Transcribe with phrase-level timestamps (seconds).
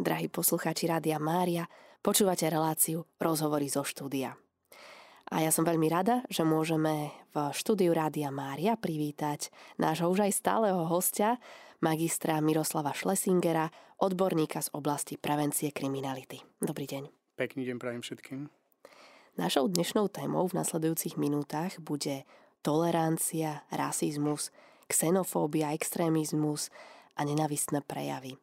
[0.00, 1.68] drahí poslucháči Rádia Mária,
[2.00, 4.32] počúvate reláciu Rozhovory zo štúdia.
[5.30, 10.32] A ja som veľmi rada, že môžeme v štúdiu Rádia Mária privítať nášho už aj
[10.34, 11.38] stáleho hostia,
[11.84, 13.68] magistra Miroslava Schlesingera,
[14.00, 16.40] odborníka z oblasti prevencie kriminality.
[16.58, 17.36] Dobrý deň.
[17.36, 18.40] Pekný deň prajem všetkým.
[19.38, 22.26] Našou dnešnou témou v nasledujúcich minútach bude
[22.64, 24.50] tolerancia, rasizmus,
[24.90, 26.72] xenofóbia, extrémizmus
[27.14, 28.34] a nenavistné prejavy.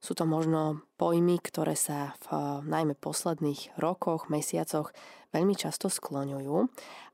[0.00, 4.96] Sú to možno pojmy, ktoré sa v najmä posledných rokoch, mesiacoch
[5.36, 6.56] veľmi často skloňujú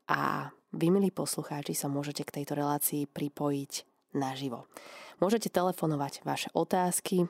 [0.06, 3.72] a vy, milí poslucháči, sa môžete k tejto relácii pripojiť
[4.14, 4.70] naživo.
[5.18, 7.26] Môžete telefonovať vaše otázky,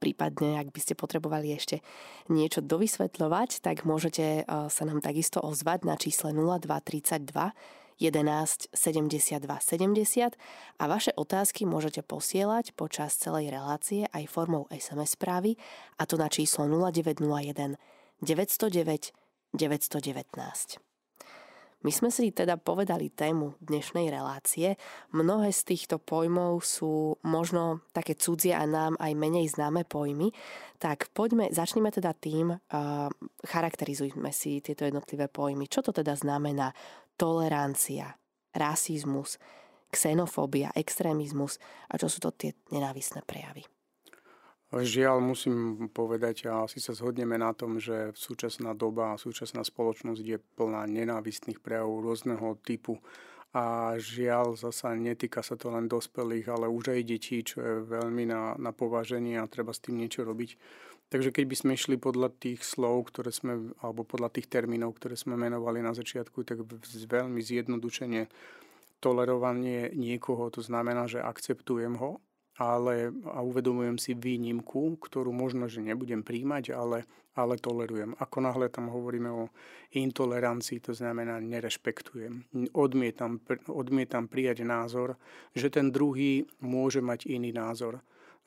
[0.00, 1.84] prípadne ak by ste potrebovali ešte
[2.32, 7.54] niečo dovysvetľovať, tak môžete sa nám takisto ozvať na čísle 0232
[7.98, 10.36] 11 72 70
[10.78, 15.56] a vaše otázky môžete posielať počas celej relácie aj formou SMS správy
[15.98, 17.76] a to na číslo 0901
[18.22, 19.12] 909
[19.52, 20.91] 919.
[21.82, 24.78] My sme si teda povedali tému dnešnej relácie.
[25.10, 30.30] Mnohé z týchto pojmov sú možno také cudzie a nám aj menej známe pojmy.
[30.78, 33.10] Tak poďme, začneme teda tým, uh,
[33.42, 35.66] charakterizujme si tieto jednotlivé pojmy.
[35.66, 36.70] Čo to teda znamená
[37.18, 38.14] tolerancia,
[38.54, 39.42] rasizmus,
[39.90, 41.58] xenofóbia, extrémizmus
[41.90, 43.66] a čo sú to tie nenávisné prejavy?
[44.72, 50.24] Žiaľ, musím povedať, a asi sa zhodneme na tom, že súčasná doba a súčasná spoločnosť
[50.24, 52.96] je plná nenávistných prejavov rôzneho typu.
[53.52, 58.24] A žiaľ, zasa netýka sa to len dospelých, ale už aj detí, čo je veľmi
[58.24, 60.56] na, na pováženie a treba s tým niečo robiť.
[61.12, 65.20] Takže keď by sme išli podľa tých slov, ktoré sme, alebo podľa tých termínov, ktoré
[65.20, 68.32] sme menovali na začiatku, tak veľmi zjednodušene
[69.04, 72.24] tolerovanie niekoho, to znamená, že akceptujem ho,
[72.62, 77.02] ale a uvedomujem si výnimku, ktorú možno, že nebudem príjmať, ale,
[77.34, 78.14] ale tolerujem.
[78.22, 79.50] Ako náhle tam hovoríme o
[79.98, 82.46] intolerancii, to znamená nerešpektujem.
[82.78, 85.18] Odmietam, odmietam prijať názor,
[85.50, 87.98] že ten druhý môže mať iný názor.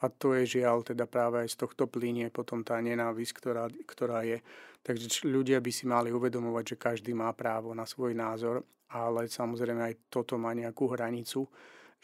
[0.04, 4.24] A to je žiaľ, teda práve aj z tohto plinie potom tá nenávisť, ktorá, ktorá
[4.24, 4.40] je.
[4.80, 9.82] Takže ľudia by si mali uvedomovať, že každý má právo na svoj názor, ale samozrejme
[9.82, 11.48] aj toto má nejakú hranicu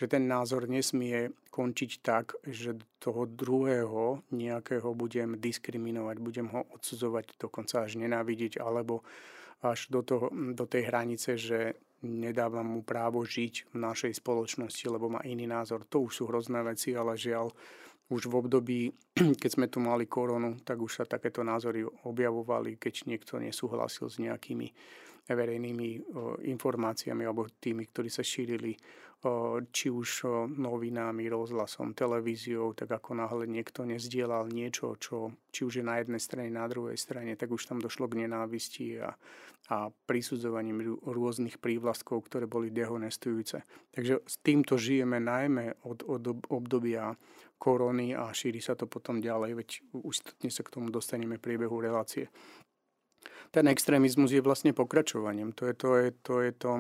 [0.01, 7.37] že ten názor nesmie končiť tak, že toho druhého nejakého budem diskriminovať, budem ho odsudzovať,
[7.37, 9.05] dokonca až nenávidieť, alebo
[9.61, 15.13] až do, toho, do tej hranice, že nedávam mu právo žiť v našej spoločnosti, lebo
[15.13, 15.85] má iný názor.
[15.93, 17.53] To už sú hrozné veci, ale žiaľ,
[18.09, 18.79] už v období,
[19.41, 24.17] keď sme tu mali koronu, tak už sa takéto názory objavovali, keď niekto nesúhlasil s
[24.17, 24.67] nejakými
[25.29, 26.11] verejnými
[26.49, 28.73] informáciami alebo tými, ktorí sa šírili
[29.69, 35.85] či už novinami, rozhlasom, televíziou, tak ako náhle niekto nezdielal niečo, čo či už je
[35.85, 39.13] na jednej strane, na druhej strane, tak už tam došlo k nenávisti a,
[39.69, 43.61] a prisudzovaním rôznych prívlastkov, ktoré boli dehonestujúce.
[43.93, 47.13] Takže s týmto žijeme najmä od, od obdobia
[47.61, 49.69] korony a šíri sa to potom ďalej, veď
[50.01, 50.15] už
[50.49, 52.25] sa k tomu dostaneme v priebehu relácie.
[53.53, 55.53] Ten extrémizmus je vlastne pokračovaním.
[55.61, 56.71] To je to, je to, je to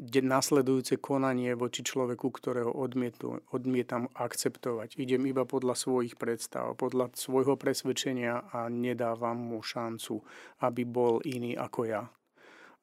[0.00, 4.96] nasledujúce konanie voči človeku, ktorého odmietu, odmietam akceptovať.
[4.96, 10.24] Idem iba podľa svojich predstav, podľa svojho presvedčenia a nedávam mu šancu,
[10.64, 12.02] aby bol iný ako ja.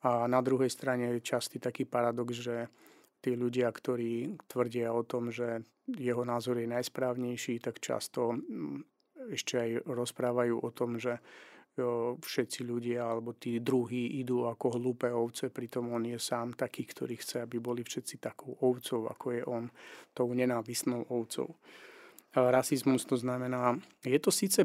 [0.06, 2.72] A na druhej strane je častý taký paradox, že
[3.20, 8.80] tí ľudia, ktorí tvrdia o tom, že jeho názor je najsprávnejší, tak často mm,
[9.36, 11.20] ešte aj rozprávajú o tom, že
[12.20, 17.16] všetci ľudia alebo tí druhí idú ako hlúpe ovce, pritom on je sám taký, ktorý
[17.18, 19.66] chce, aby boli všetci takou ovcov, ako je on,
[20.14, 21.56] tou nenávisnou ovcov.
[22.30, 23.74] Rasizmus to znamená,
[24.06, 24.62] je to síce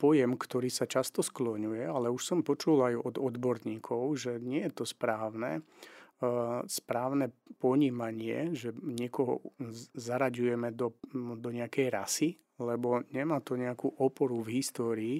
[0.00, 4.72] pojem, ktorý sa často skloňuje, ale už som počul aj od odborníkov, že nie je
[4.72, 5.60] to správne,
[6.64, 7.28] správne
[7.60, 9.44] ponímanie, že niekoho
[9.92, 15.18] zaraďujeme do, do nejakej rasy, lebo nemá to nejakú oporu v histórii,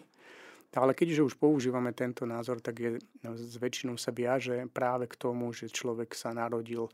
[0.74, 2.90] ale keďže už používame tento názor, tak je,
[3.22, 6.90] no, s väčšinou sa viaže práve k tomu, že človek sa narodil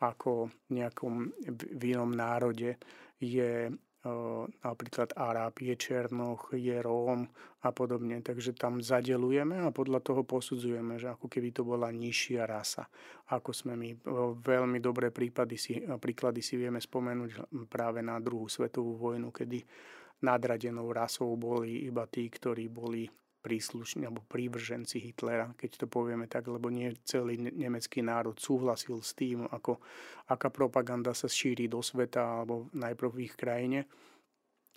[0.00, 1.30] ako nejakom
[1.76, 2.80] v inom národe,
[3.20, 3.68] je
[4.64, 7.28] napríklad Arab, je Černoch, je Róm
[7.60, 8.24] a podobne.
[8.24, 12.88] Takže tam zadelujeme a podľa toho posudzujeme, že ako keby to bola nižšia rasa.
[13.28, 14.00] Ako sme my
[14.40, 19.60] veľmi dobré prípady si, príklady si vieme spomenúť práve na druhú svetovú vojnu, kedy
[20.22, 23.08] nadradenou rasou boli iba tí, ktorí boli
[23.40, 29.16] príslušní alebo prívrženci Hitlera, keď to povieme tak, lebo nie celý nemecký národ súhlasil s
[29.16, 29.80] tým, ako,
[30.28, 33.88] aká propaganda sa šíri do sveta alebo najprv v ich krajine.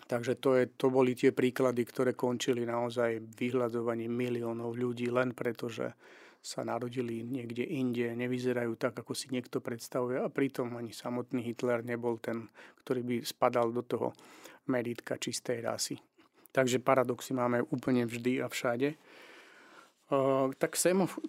[0.04, 5.68] Takže to, je, to boli tie príklady, ktoré končili naozaj vyhľadovaním miliónov ľudí len preto,
[5.68, 5.96] že
[6.44, 11.80] sa narodili niekde inde, nevyzerajú tak, ako si niekto predstavuje a pritom ani samotný Hitler
[11.80, 12.52] nebol ten,
[12.84, 14.12] ktorý by spadal do toho
[14.70, 15.96] meritka čistej rasy.
[16.54, 18.94] Takže paradoxy máme úplne vždy a všade.
[20.60, 20.76] Tak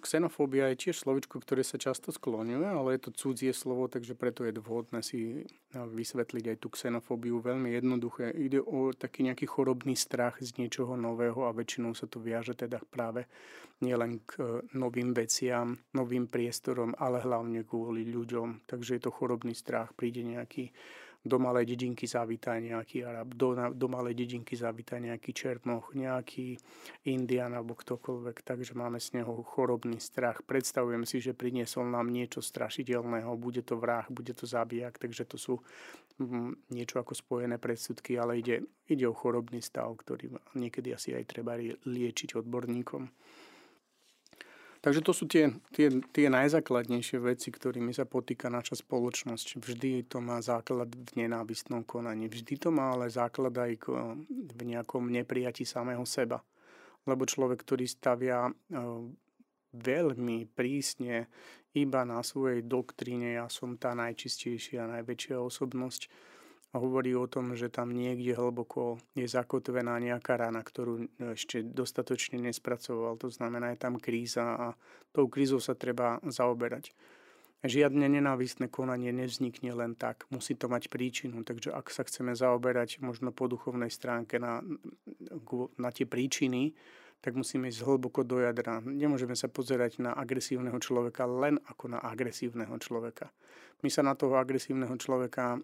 [0.04, 4.44] xenofóbia je tiež slovičko, ktoré sa často skloňuje, ale je to cudzie slovo, takže preto
[4.44, 8.36] je dôvodné si vysvetliť aj tú xenofóbiu veľmi jednoduché.
[8.36, 12.78] Ide o taký nejaký chorobný strach z niečoho nového a väčšinou sa to viaže teda
[12.92, 13.24] práve
[13.80, 18.68] nielen k novým veciam, novým priestorom, ale hlavne kvôli ľuďom.
[18.68, 20.70] Takže je to chorobný strach, príde nejaký
[21.26, 26.54] do malej dedinky zavíta nejaký Arab, do, do malej dedinky zavíta nejaký Černoch, nejaký
[27.10, 30.46] Indian alebo ktokoľvek, takže máme z neho chorobný strach.
[30.46, 35.36] Predstavujem si, že priniesol nám niečo strašidelného, bude to vrah, bude to zabijak, takže to
[35.36, 35.54] sú
[36.22, 41.24] mm, niečo ako spojené predsudky, ale ide, ide o chorobný stav, ktorý niekedy asi aj
[41.26, 43.10] treba liečiť odborníkom.
[44.86, 49.58] Takže to sú tie, tie, tie najzákladnejšie veci, ktorými sa potýka naša spoločnosť.
[49.58, 52.30] Vždy to má základ v nenávistnom konaní.
[52.30, 53.82] Vždy to má ale základ aj
[54.30, 56.38] v nejakom neprijati samého seba.
[57.02, 58.52] Lebo človek, ktorý stavia e,
[59.74, 61.26] veľmi prísne
[61.74, 66.06] iba na svojej doktríne, ja som tá najčistejšia, najväčšia osobnosť,
[66.74, 73.14] hovorí o tom, že tam niekde hlboko je zakotvená nejaká rana, ktorú ešte dostatočne nespracoval.
[73.22, 74.66] To znamená, je tam kríza a
[75.14, 76.90] tou krízou sa treba zaoberať.
[77.66, 81.40] Žiadne nenávistné konanie nevznikne len tak, musí to mať príčinu.
[81.42, 84.60] Takže ak sa chceme zaoberať možno po duchovnej stránke na,
[85.80, 86.76] na tie príčiny,
[87.24, 88.84] tak musíme ísť hlboko do jadra.
[88.84, 93.32] Nemôžeme sa pozerať na agresívneho človeka len ako na agresívneho človeka.
[93.80, 95.56] My sa na toho agresívneho človeka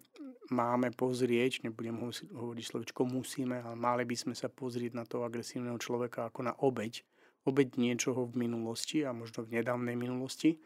[0.53, 1.97] máme pozrieť, nebudem
[2.37, 6.55] hovoriť slovičko musíme, ale mali by sme sa pozrieť na toho agresívneho človeka ako na
[6.61, 7.03] obeď.
[7.43, 10.63] Obeď niečoho v minulosti a možno v nedávnej minulosti.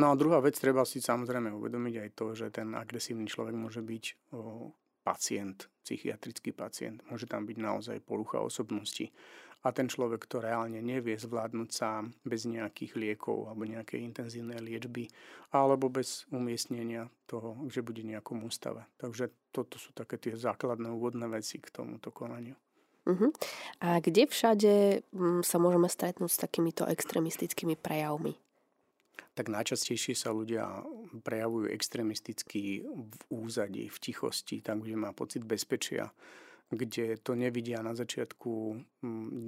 [0.00, 3.84] No a druhá vec, treba si samozrejme uvedomiť aj to, že ten agresívny človek môže
[3.84, 4.32] byť
[5.04, 7.04] pacient, psychiatrický pacient.
[7.06, 9.12] Môže tam byť naozaj porucha osobnosti
[9.60, 15.12] a ten človek to reálne nevie zvládnuť sám bez nejakých liekov alebo nejakej intenzívnej liečby
[15.52, 18.88] alebo bez umiestnenia toho, že bude nejakom ústave.
[18.96, 22.56] Takže toto sú také tie základné úvodné veci k tomuto konaniu.
[23.08, 23.32] Uh-huh.
[23.80, 28.36] A kde všade mm, sa môžeme stretnúť s takýmito extremistickými prejavmi?
[29.34, 30.84] Tak najčastejšie sa ľudia
[31.24, 36.12] prejavujú extremisticky v úzadí, v tichosti, tam, kde má pocit bezpečia
[36.70, 38.78] kde to nevidia na začiatku,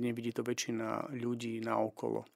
[0.02, 2.26] nevidí to väčšina ľudí na okolo.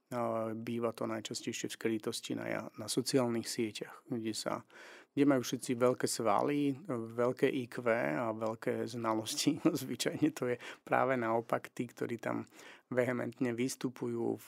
[0.54, 4.62] Býva to najčastejšie v skrytosti na, na sociálnych sieťach, kde, sa,
[5.10, 6.78] kde majú všetci veľké svaly,
[7.18, 9.58] veľké IQ a veľké znalosti.
[9.82, 10.56] Zvyčajne to je
[10.86, 12.46] práve naopak tí, ktorí tam
[12.86, 14.38] vehementne vystupujú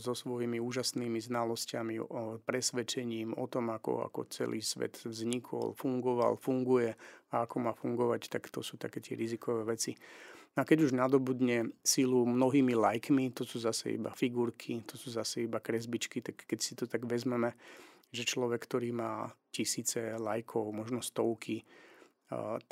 [0.00, 6.96] so svojimi úžasnými znalosťami, o presvedčením o tom, ako, ako celý svet vznikol, fungoval, funguje
[7.36, 9.92] a ako má fungovať, tak to sú také tie rizikové veci.
[10.56, 15.44] A keď už nadobudne sílu mnohými lajkmi, to sú zase iba figurky, to sú zase
[15.44, 17.52] iba kresbičky, tak keď si to tak vezmeme,
[18.08, 21.60] že človek, ktorý má tisíce lajkov, možno stovky,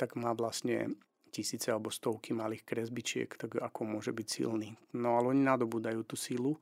[0.01, 0.97] tak má vlastne
[1.41, 4.71] tisíce alebo stovky malých kresbičiek, tak ako môže byť silný.
[4.95, 6.55] No ale oni nadobúdajú tú silu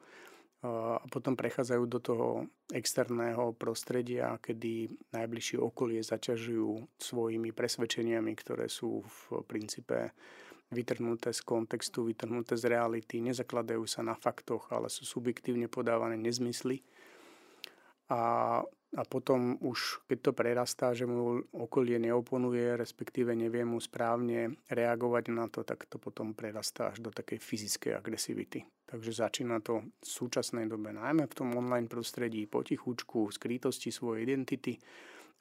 [0.64, 2.28] a potom prechádzajú do toho
[2.72, 10.16] externého prostredia, kedy najbližšie okolie zaťažujú svojimi presvedčeniami, ktoré sú v princípe
[10.72, 16.80] vytrhnuté z kontextu, vytrhnuté z reality, nezakladajú sa na faktoch, ale sú subjektívne podávané nezmysly.
[18.08, 18.64] A
[18.94, 25.24] a potom už, keď to prerastá, že mu okolie neoponuje, respektíve nevie mu správne reagovať
[25.34, 28.62] na to, tak to potom prerastá až do takej fyzickej agresivity.
[28.86, 34.78] Takže začína to v súčasnej dobe, najmä v tom online prostredí, potichučku, skrytosti svojej identity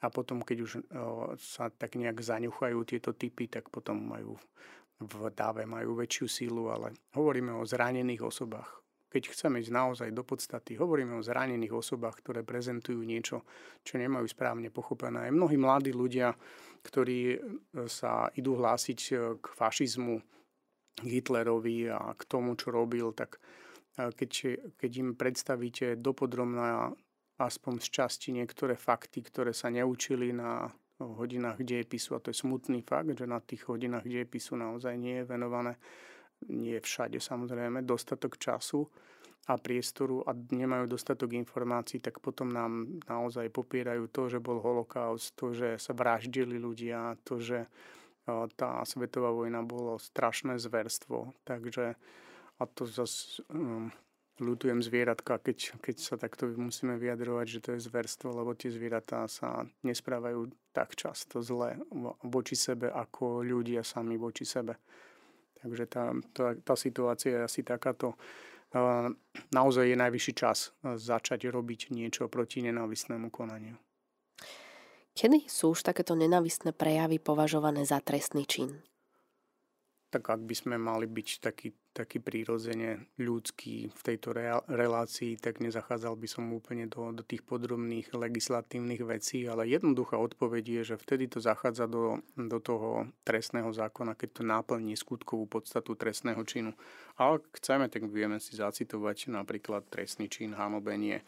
[0.01, 0.71] a potom, keď už
[1.37, 4.35] sa tak nejak zaňuchajú tieto typy, tak potom majú
[5.03, 8.82] v dáve majú väčšiu sílu, ale hovoríme o zranených osobách,
[9.13, 13.45] keď chceme ísť naozaj do podstaty, hovoríme o zranených osobách, ktoré prezentujú niečo,
[13.85, 15.29] čo nemajú správne pochopené.
[15.29, 16.33] Aj mnohí mladí ľudia,
[16.81, 17.37] ktorí e,
[17.85, 20.17] sa idú hlásiť e, k fašizmu,
[20.93, 23.37] Hitlerovi a k tomu, čo robil, tak
[23.97, 24.31] e, keď,
[24.81, 26.89] keď im predstavíte dopodrobná
[27.37, 32.81] aspoň z časti niektoré fakty, ktoré sa neučili na hodinách dejepisu, a to je smutný
[32.85, 35.77] fakt, že na tých hodinách dejepisu naozaj nie je venované
[36.49, 38.87] nie všade samozrejme, dostatok času
[39.43, 45.35] a priestoru a nemajú dostatok informácií, tak potom nám naozaj popierajú to, že bol holokaust,
[45.35, 47.67] to, že sa vraždili ľudia, to, že
[48.55, 51.99] tá svetová vojna bolo strašné zverstvo, takže
[52.55, 53.91] a to zase um,
[54.39, 59.27] ľutujem zvieratka, keď, keď sa takto musíme vyjadrovať, že to je zverstvo, lebo tie zvieratá
[59.27, 61.77] sa nesprávajú tak často zle
[62.23, 64.79] voči sebe, ako ľudia sami voči sebe.
[65.63, 68.19] Takže tá, tá, tá situácia je asi takáto.
[69.53, 73.79] Naozaj je najvyšší čas začať robiť niečo proti nenávistnému konaniu.
[75.13, 78.81] Kedy sú už takéto nenávistné prejavy považované za trestný čin?
[80.09, 84.33] Tak ak by sme mali byť taký taký prírodzene ľudský v tejto
[84.65, 90.81] relácii, tak nezachádzal by som úplne do, do tých podrobných legislatívnych vecí, ale jednoduchá odpoveď
[90.81, 95.93] je, že vtedy to zachádza do, do toho trestného zákona, keď to náplní skutkovú podstatu
[95.93, 96.73] trestného činu.
[97.21, 101.21] A ak chceme, tak vieme si zacitovať napríklad trestný čin hanobenie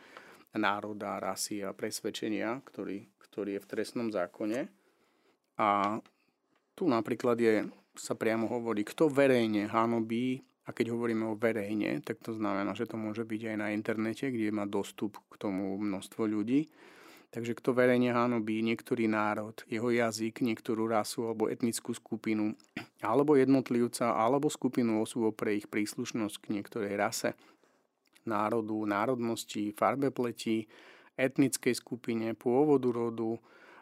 [0.57, 4.65] národa, rasy a presvedčenia, ktorý, ktorý je v trestnom zákone.
[5.61, 5.99] A
[6.73, 12.21] tu napríklad je, sa priamo hovorí, kto verejne hanobí a keď hovoríme o verejne, tak
[12.25, 16.25] to znamená, že to môže byť aj na internete, kde má dostup k tomu množstvo
[16.25, 16.73] ľudí.
[17.29, 22.55] Takže kto verejne hanobí niektorý národ, jeho jazyk, niektorú rasu alebo etnickú skupinu,
[23.03, 27.35] alebo jednotlivca, alebo skupinu osôb pre ich príslušnosť k niektorej rase,
[28.23, 30.65] národu, národnosti, farbe pleti,
[31.19, 33.37] etnickej skupine, pôvodu rodu,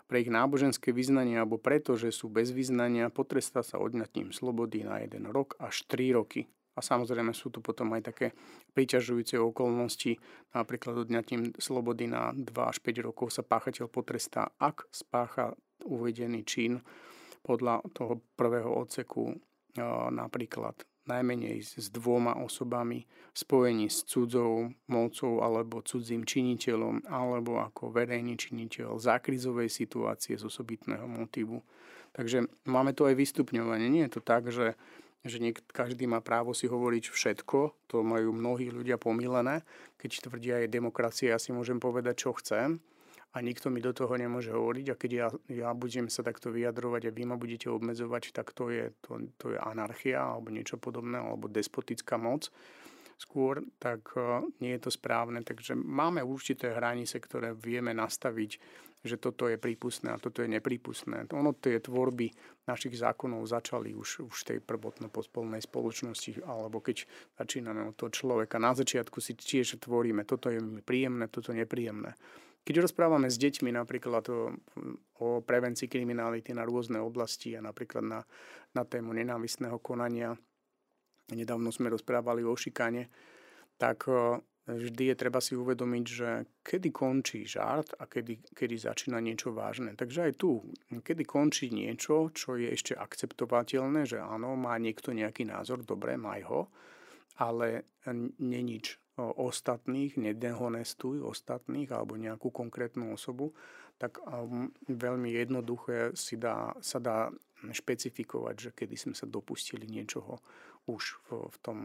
[0.08, 5.02] pre ich náboženské vyznanie alebo preto, že sú bez vyznania, potrestá sa odňatím slobody na
[5.02, 6.46] jeden rok až 3 roky.
[6.74, 8.28] A samozrejme sú tu potom aj také
[8.74, 10.18] priťažujúce okolnosti,
[10.58, 15.54] napríklad odňatím slobody na 2 až 5 rokov sa páchateľ potrestá, ak spácha
[15.86, 16.82] uvedený čin
[17.44, 19.38] podľa toho prvého odseku
[20.14, 27.92] napríklad najmenej s dvoma osobami v spojení s cudzou mocou alebo cudzím činiteľom alebo ako
[27.92, 31.60] verejný činiteľ za krizovej situácie z osobitného motivu.
[32.16, 33.92] Takže máme tu aj vystupňovanie.
[33.92, 34.80] Nie je to tak, že
[35.24, 39.64] že niek- každý má právo si hovoriť všetko, to majú mnohí ľudia pomílené.
[39.98, 42.84] Keď tvrdia aj demokracie, ja si môžem povedať, čo chcem
[43.34, 47.10] a nikto mi do toho nemôže hovoriť a keď ja, ja budem sa takto vyjadrovať
[47.10, 51.18] a vy ma budete obmedzovať, tak to je, to, to je anarchia alebo niečo podobné,
[51.18, 52.54] alebo despotická moc
[53.24, 55.40] skôr, tak eh, nie je to správne.
[55.40, 61.28] Takže máme určité hranice, ktoré vieme nastaviť že toto je prípustné a toto je neprípustné.
[61.36, 62.32] Ono tie tvorby
[62.64, 67.04] našich zákonov začali už, už v tej prvotno pospolnej spoločnosti, alebo keď
[67.36, 68.64] začíname od toho človeka.
[68.64, 72.16] Na začiatku si tiež tvoríme, toto je príjemné, toto nepríjemné.
[72.64, 74.56] Keď rozprávame s deťmi napríklad o,
[75.20, 78.20] o prevencii kriminality na rôzne oblasti a napríklad na,
[78.72, 80.32] na tému nenávistného konania,
[81.32, 83.08] nedávno sme rozprávali o šikane,
[83.80, 84.10] tak
[84.68, 86.30] vždy je treba si uvedomiť, že
[86.64, 89.92] kedy končí žart a kedy, kedy začína niečo vážne.
[89.96, 95.44] Takže aj tu, kedy končí niečo, čo je ešte akceptovateľné, že áno, má niekto nejaký
[95.48, 96.62] názor, dobre, maj ho,
[97.44, 97.88] ale
[98.40, 103.54] nenič ostatných, nedehonestuj ostatných alebo nejakú konkrétnu osobu,
[104.02, 107.30] tak um, veľmi jednoduché si dá, sa dá
[107.62, 110.42] špecifikovať, že kedy sme sa dopustili niečoho
[110.88, 111.80] už v, v tom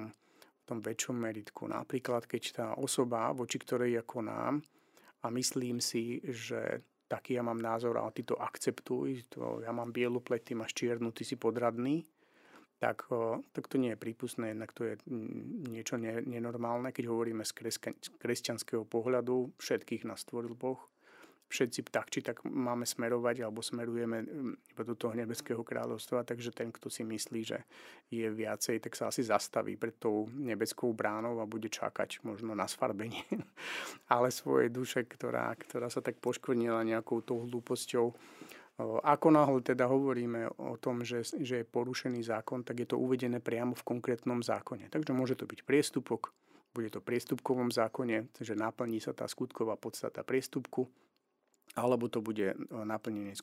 [0.69, 1.65] tom väčšom meritku.
[1.65, 4.61] Napríklad, keď tá osoba, voči ktorej ja konám
[5.25, 9.97] a myslím si, že taký ja mám názor a ty to akceptuj, to, ja mám
[9.97, 12.05] bielu pleť, ty máš čiernu, ty si podradný,
[12.77, 13.09] tak,
[13.57, 14.95] tak to nie je prípustné, jednak to je
[15.73, 15.97] niečo
[16.29, 17.81] nenormálne, keď hovoríme z
[18.21, 20.79] kresťanského pohľadu, všetkých nás stvoril Boh,
[21.49, 26.53] všetci tak či tak máme smerovať alebo smerujeme mm, iba do toho nebeského kráľovstva, takže
[26.53, 27.65] ten, kto si myslí, že
[28.13, 32.69] je viacej, tak sa asi zastaví pred tou nebeskou bránou a bude čakať možno na
[32.69, 33.25] sfarbenie.
[34.13, 38.13] Ale svojej duše, ktorá, ktorá sa tak poškvrnila nejakou tou hlúposťou,
[39.03, 43.43] ako náhle teda hovoríme o tom, že, že je porušený zákon, tak je to uvedené
[43.43, 44.87] priamo v konkrétnom zákone.
[44.87, 46.31] Takže môže to byť priestupok,
[46.71, 50.87] bude to priestupkovom zákone, že naplní sa tá skutková podstata priestupku,
[51.75, 53.37] alebo to bude e, naplnenie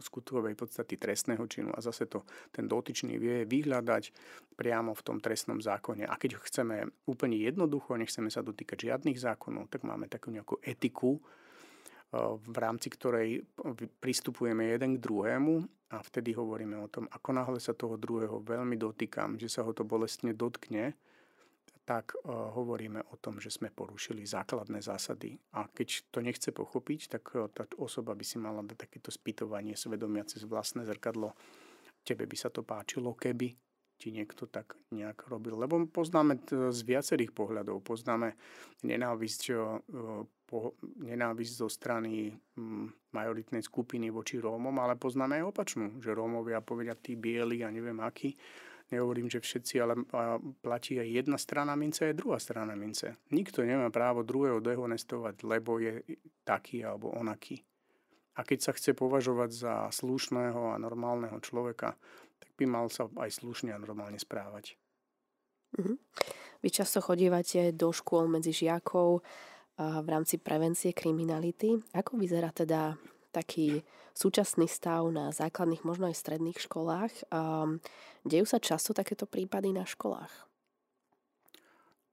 [0.00, 4.04] skutkovej podstaty trestného činu a zase to ten dotyčný vie vyhľadať
[4.58, 6.04] priamo v tom trestnom zákone.
[6.04, 11.16] A keď chceme úplne jednoducho, nechceme sa dotýkať žiadnych zákonov, tak máme takú nejakú etiku,
[11.16, 11.20] e,
[12.36, 13.46] v rámci ktorej
[14.02, 15.54] pristupujeme jeden k druhému
[15.94, 19.70] a vtedy hovoríme o tom, ako náhle sa toho druhého veľmi dotýkam, že sa ho
[19.70, 20.98] to bolestne dotkne,
[21.84, 25.36] tak uh, hovoríme o tom, že sme porušili základné zásady.
[25.56, 29.76] A keď to nechce pochopiť, tak uh, tá osoba by si mala dať takéto spýtovanie
[29.76, 31.36] svedomia cez vlastné zrkadlo.
[32.04, 33.52] Tebe by sa to páčilo, keby
[33.94, 35.54] ti niekto tak nejak robil.
[35.54, 37.80] Lebo poznáme z viacerých pohľadov.
[37.84, 38.34] Poznáme
[38.82, 39.78] nenávisť uh,
[41.02, 46.94] nenávisť zo strany mm, majoritnej skupiny voči Rómom, ale poznáme aj opačnú, že Rómovia povedia
[46.94, 48.36] tí bieli a neviem akí.
[48.92, 49.96] Nehovorím, že všetci, ale
[50.60, 53.16] platí aj jedna strana mince, aj druhá strana mince.
[53.32, 56.04] Nikto nemá právo druhého dehonestovať, lebo je
[56.44, 57.64] taký alebo onaký.
[58.36, 61.96] A keď sa chce považovať za slušného a normálneho človeka,
[62.42, 64.76] tak by mal sa aj slušne a normálne správať.
[65.78, 65.96] Mm-hmm.
[66.60, 69.24] Vy často chodívate do škôl medzi žiakov
[69.78, 71.74] v rámci prevencie kriminality.
[71.98, 72.94] Ako vyzerá teda
[73.34, 73.82] taký
[74.14, 77.12] súčasný stav na základných, možno aj stredných školách.
[78.24, 80.30] Dejú sa často takéto prípady na školách?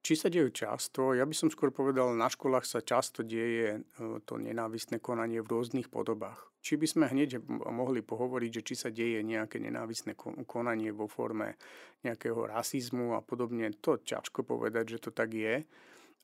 [0.02, 1.14] Či sa dejú často?
[1.14, 3.82] Ja by som skôr povedal, na školách sa často deje e,
[4.26, 6.42] to nenávistné konanie v rôznych podobách.
[6.66, 7.38] Či by sme hneď
[7.70, 10.18] mohli pohovoriť, že či sa deje nejaké nenávistné
[10.50, 11.54] konanie vo forme
[12.02, 15.62] nejakého rasizmu a podobne, to ťažko povedať, že to tak je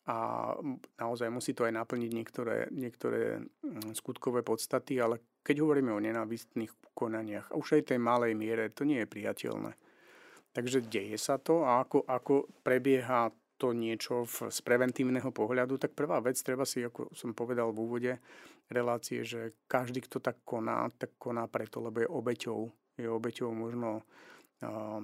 [0.08, 0.56] a
[0.96, 6.72] naozaj musí to aj naplniť niektoré, niektoré mm, skutkové podstaty, ale keď hovoríme o nenávistných
[6.96, 9.76] konaniach, už aj tej malej miere, to nie je priateľné.
[10.56, 15.98] Takže deje sa to a ako, ako prebieha to niečo v, z preventívneho pohľadu, tak
[15.98, 18.14] prvá vec, treba si, ako som povedal v úvode
[18.70, 22.60] relácie, že každý, kto tak koná, tak koná preto, lebo je obeťou.
[22.98, 24.02] Je obeťou možno
[24.62, 25.02] uh,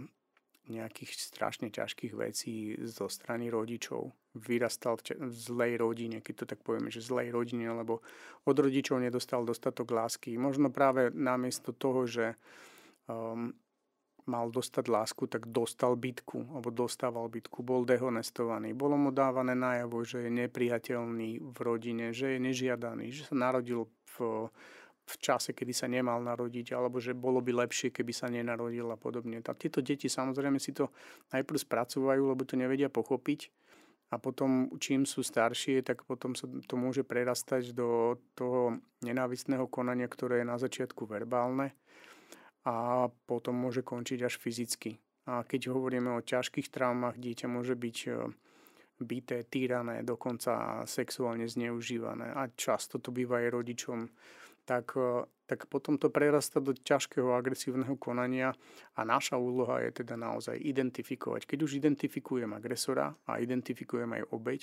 [0.71, 4.15] nejakých strašne ťažkých vecí zo strany rodičov.
[4.33, 7.99] Vyrastal v zlej rodine, keď to tak povieme, že zlej rodine, lebo
[8.47, 10.39] od rodičov nedostal dostatok lásky.
[10.39, 12.39] Možno práve namiesto toho, že
[13.11, 13.51] um,
[14.23, 18.71] mal dostať lásku, tak dostal bitku, alebo dostával bitku, bol dehonestovaný.
[18.71, 23.91] Bolo mu dávané najavo, že je nepriateľný v rodine, že je nežiadaný, že sa narodil
[24.15, 24.47] v
[25.03, 28.97] v čase, kedy sa nemal narodiť, alebo že bolo by lepšie, keby sa nenarodil a
[28.97, 29.43] podobne.
[29.43, 30.95] A tieto deti samozrejme si to
[31.35, 33.51] najprv spracovajú, lebo to nevedia pochopiť
[34.13, 40.05] a potom, čím sú staršie, tak potom sa to môže prerastať do toho nenávistného konania,
[40.05, 41.73] ktoré je na začiatku verbálne
[42.69, 45.01] a potom môže končiť až fyzicky.
[45.25, 48.11] A keď hovoríme o ťažkých traumách, dieťa môže byť e,
[49.01, 52.35] byté, týrané, dokonca sexuálne zneužívané.
[52.35, 53.99] A často to býva aj rodičom
[54.63, 58.55] tak, e, tak potom to prerasta do ťažkého agresívneho konania
[58.95, 61.45] a naša úloha je teda naozaj identifikovať.
[61.45, 64.61] Keď už identifikujem agresora a identifikujem aj obeď,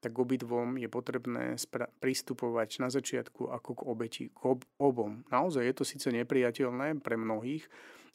[0.00, 5.22] tak obidvom je potrebné spra- pristupovať na začiatku ako k obeti, k ob- obom.
[5.28, 7.68] Naozaj je to síce nepriateľné pre mnohých,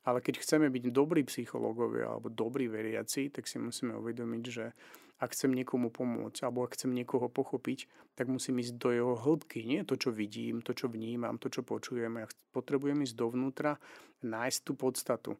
[0.08, 4.71] ale keď chceme byť dobrí psychológovia alebo dobrí veriaci, tak si musíme uvedomiť, že
[5.18, 9.66] ak chcem niekomu pomôcť alebo ak chcem niekoho pochopiť, tak musím ísť do jeho hĺbky.
[9.66, 12.22] Nie to, čo vidím, to, čo vnímam, to, čo počujem.
[12.22, 13.82] Ja potrebujem ísť dovnútra,
[14.22, 15.32] nájsť tú podstatu.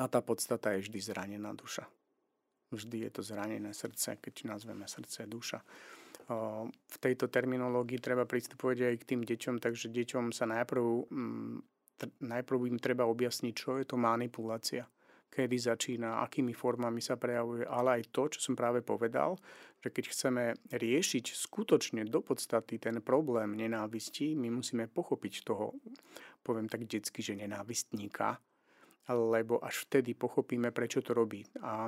[0.00, 1.84] A tá podstata je vždy zranená duša.
[2.72, 5.60] Vždy je to zranené srdce, keď nazveme srdce duša.
[6.70, 11.56] V tejto terminológii treba pristupovať aj k tým deťom, takže deťom sa najprv, mm,
[12.22, 14.88] najprv im treba objasniť, čo je to manipulácia
[15.30, 19.38] kedy začína, akými formami sa prejavuje, ale aj to, čo som práve povedal,
[19.78, 25.78] že keď chceme riešiť skutočne do podstaty ten problém nenávisti, my musíme pochopiť toho,
[26.42, 28.42] poviem tak detsky, že nenávistníka,
[29.06, 31.46] lebo až vtedy pochopíme, prečo to robí.
[31.62, 31.86] A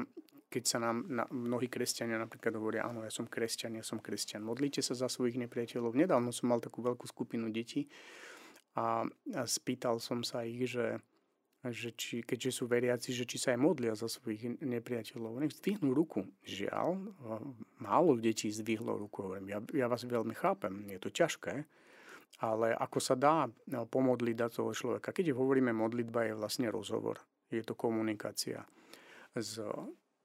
[0.53, 4.45] keď sa nám na, mnohí kresťania napríklad hovoria, áno, ja som kresťan, ja som kresťan,
[4.45, 5.97] modlite sa za svojich nepriateľov.
[5.97, 7.89] Nedávno som mal takú veľkú skupinu detí
[8.77, 11.01] a, a spýtal som sa ich, že
[11.71, 15.39] že či, keďže sú veriaci, že či sa aj modlia za svojich nepriateľov.
[15.39, 16.27] Nech zdvihnú ruku.
[16.43, 16.99] Žiaľ,
[17.79, 19.31] málo detí zdvihlo ruku.
[19.31, 21.63] Hovorím, ja, ja vás veľmi chápem, je to ťažké,
[22.43, 25.15] ale ako sa dá no, pomodliť dať toho človeka.
[25.15, 27.23] Keď hovoríme modlitba, je vlastne rozhovor.
[27.47, 28.67] Je to komunikácia
[29.39, 29.63] s,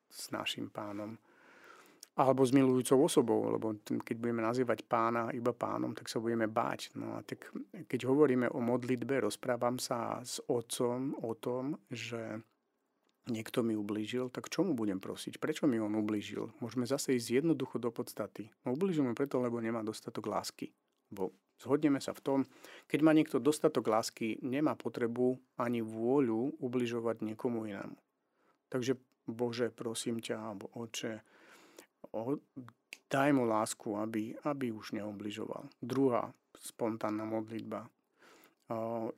[0.10, 1.22] s našim pánom
[2.18, 6.98] alebo s milujúcou osobou, lebo keď budeme nazývať pána iba pánom, tak sa budeme báť.
[6.98, 7.54] No a tak
[7.86, 12.42] keď hovoríme o modlitbe, rozprávam sa s otcom o tom, že
[13.30, 15.38] niekto mi ublížil, tak čomu budem prosiť?
[15.38, 16.58] Prečo mi on ublížil?
[16.58, 18.50] Môžeme zase ísť jednoducho do podstaty.
[18.66, 20.74] No ublížil mu preto, lebo nemá dostatok lásky.
[21.14, 22.40] Bo zhodneme sa v tom,
[22.90, 28.00] keď má niekto dostatok lásky, nemá potrebu ani vôľu ubližovať niekomu inému.
[28.74, 31.20] Takže Bože, prosím ťa, alebo oče,
[33.08, 35.70] daj mu lásku, aby, aby už neobližoval.
[35.80, 37.88] Druhá spontánna modlitba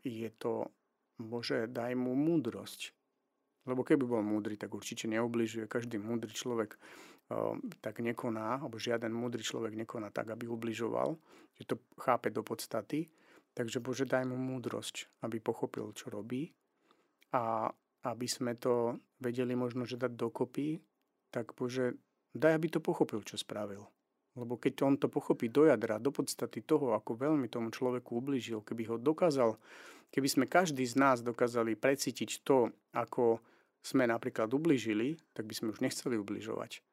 [0.06, 0.70] je to,
[1.18, 2.94] Bože, daj mu múdrosť.
[3.68, 5.68] Lebo keby bol múdry, tak určite neobližuje.
[5.70, 6.80] Každý múdry človek
[7.82, 11.14] tak nekoná, alebo žiaden múdry človek nekoná tak, aby ubližoval,
[11.58, 13.06] že to chápe do podstaty.
[13.54, 16.50] Takže Bože, daj mu múdrosť, aby pochopil, čo robí
[17.36, 17.70] a
[18.10, 20.80] aby sme to vedeli možno, že dať dokopy,
[21.30, 21.94] tak Bože,
[22.36, 23.86] Daj, aby to pochopil, čo spravil.
[24.38, 28.62] Lebo keď on to pochopí do jadra, do podstaty toho, ako veľmi tomu človeku ubližil,
[28.62, 29.58] keby ho dokázal,
[30.14, 33.42] keby sme každý z nás dokázali precítiť to, ako
[33.82, 36.86] sme napríklad ubližili, tak by sme už nechceli ubližovať.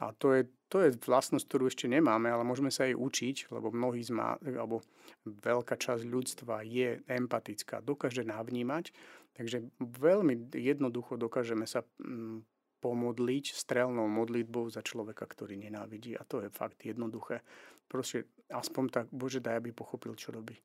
[0.00, 3.68] A to je, to je vlastnosť, ktorú ešte nemáme, ale môžeme sa jej učiť, lebo
[3.68, 4.80] mnohí z má, alebo
[5.28, 8.96] veľká časť ľudstva je empatická, dokáže navnímať,
[9.36, 12.40] takže veľmi jednoducho dokážeme sa mm,
[12.80, 16.16] pomodliť strelnou modlitbou za človeka, ktorý nenávidí.
[16.16, 17.44] A to je fakt jednoduché.
[17.84, 20.56] Proste aspoň tak, Bože, daj, aby pochopil, čo robí.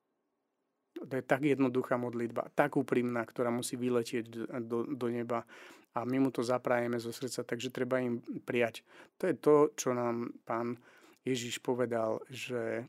[0.96, 5.44] To je tak jednoduchá modlitba, tak úprimná, ktorá musí vyletieť do, do neba
[5.92, 8.80] a my mu to zaprajeme zo srdca, takže treba im prijať.
[9.20, 10.80] To je to, čo nám pán
[11.24, 12.88] Ježiš povedal, že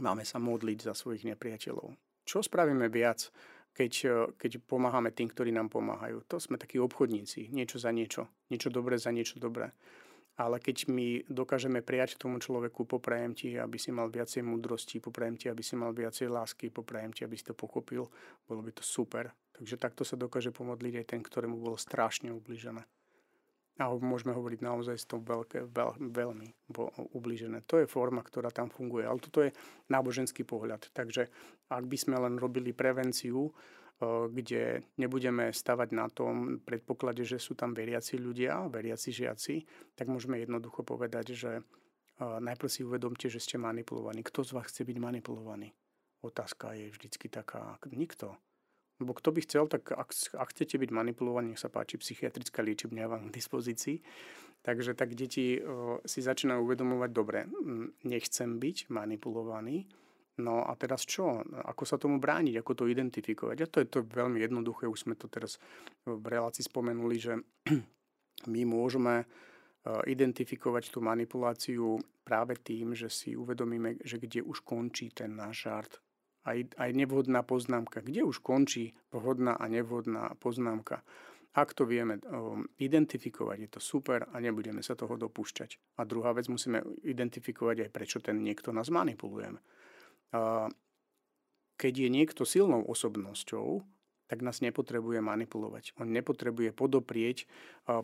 [0.00, 1.92] máme sa modliť za svojich nepriateľov.
[2.28, 3.32] Čo spravíme viac?
[3.78, 6.26] Keď, eh, keď pomáhame tým, ktorí nám pomáhajú.
[6.26, 9.70] To sme takí obchodníci, niečo za niečo, niečo dobré za niečo dobré.
[10.38, 15.34] Ale keď my dokážeme prijať tomu človeku, poprajem ti, aby si mal viacej múdrosti, poprajem
[15.34, 18.06] ti, aby si mal viacej lásky, poprajem ti, aby si to pochopil,
[18.46, 19.34] bolo by to super.
[19.58, 22.86] Takže takto sa dokáže pomodliť aj ten, ktorému bolo strašne ubližené.
[23.78, 26.48] A môžeme hovoriť naozaj s tom veľké, veľ, veľmi
[27.14, 27.62] ubližené.
[27.70, 29.06] To je forma, ktorá tam funguje.
[29.06, 29.54] Ale toto je
[29.86, 30.90] náboženský pohľad.
[30.90, 31.30] Takže
[31.70, 37.54] ak by sme len robili prevenciu, eh, kde nebudeme stavať na tom predpoklade, že sú
[37.54, 39.54] tam veriaci ľudia, veriaci žiaci,
[39.94, 41.62] tak môžeme jednoducho povedať, že eh,
[42.18, 44.26] najprv si uvedomte, že ste manipulovaní.
[44.26, 45.70] Kto z vás chce byť manipulovaný?
[46.18, 48.34] Otázka je vždycky taká, nikto.
[48.98, 53.04] Lebo kto by chcel, tak ak, ak chcete byť manipulovaní, nech sa páči, psychiatrická liečebňa
[53.06, 54.02] vám k dispozícii.
[54.66, 57.46] Takže tak deti o, si začínajú uvedomovať, dobre,
[58.02, 59.86] nechcem byť manipulovaný,
[60.42, 61.46] no a teraz čo?
[61.46, 62.58] Ako sa tomu brániť?
[62.58, 63.56] Ako to identifikovať?
[63.62, 65.62] A to je to veľmi jednoduché, už sme to teraz
[66.02, 67.38] v relácii spomenuli, že
[68.52, 69.22] my môžeme
[69.86, 75.92] identifikovať tú manipuláciu práve tým, že si uvedomíme, že kde už končí ten náš žart,
[76.44, 78.04] aj, aj nevhodná poznámka.
[78.04, 81.02] Kde už končí vhodná a nevhodná poznámka?
[81.56, 85.98] Ak to vieme um, identifikovať, je to super a nebudeme sa toho dopúšťať.
[85.98, 89.58] A druhá vec, musíme identifikovať aj, prečo ten niekto nás manipuluje.
[91.78, 93.80] Keď je niekto silnou osobnosťou,
[94.28, 95.96] tak nás nepotrebuje manipulovať.
[95.96, 97.48] On nepotrebuje podoprieť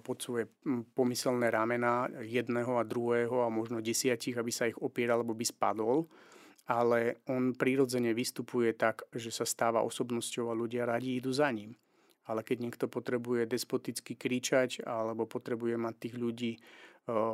[0.03, 0.49] pod svoje
[0.97, 6.09] pomyselné ramena jedného a druhého a možno desiatich, aby sa ich opieral, alebo by spadol
[6.65, 11.77] ale on prirodzene vystupuje tak, že sa stáva osobnosťou a ľudia radi idú za ním.
[12.25, 16.61] Ale keď niekto potrebuje despoticky kričať alebo potrebuje mať tých ľudí e,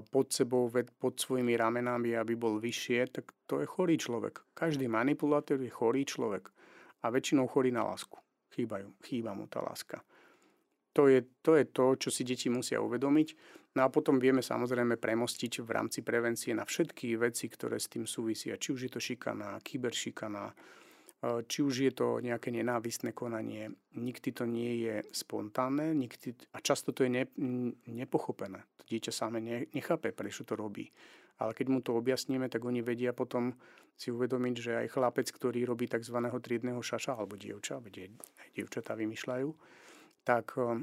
[0.03, 0.67] pod sebou,
[0.99, 4.43] pod svojimi ramenami, aby bol vyššie, tak to je chorý človek.
[4.51, 6.51] Každý manipulátor je chorý človek.
[7.01, 8.19] A väčšinou chorý na lásku.
[8.51, 10.03] Chýbajú, chýba mu tá láska.
[10.95, 13.29] To je, to je to, čo si deti musia uvedomiť.
[13.79, 18.03] No a potom vieme samozrejme premostiť v rámci prevencie na všetky veci, ktoré s tým
[18.03, 18.59] súvisia.
[18.59, 20.55] Či už je to šikana, kyberšikana, e,
[21.47, 23.71] či už je to nejaké nenávistné konanie.
[23.95, 27.25] Nikdy to nie je spontánne nikdy, a často to je ne,
[27.87, 28.59] nepochopené.
[28.59, 29.39] To dieťa samé
[29.71, 30.91] nechápe, prečo to robí.
[31.39, 33.55] Ale keď mu to objasníme, tak oni vedia potom
[33.95, 36.19] si uvedomiť, že aj chlapec, ktorý robí tzv.
[36.19, 39.49] triedného šaša, alebo dievča, veď aj dievčatá vymýšľajú,
[40.25, 40.83] tak eh,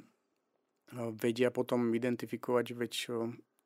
[1.15, 3.15] vedia potom identifikovať, veď eh,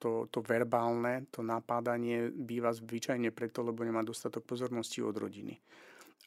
[0.01, 5.62] to, to verbálne, to napádanie býva zvyčajne preto, lebo nemá dostatok pozornosti od rodiny.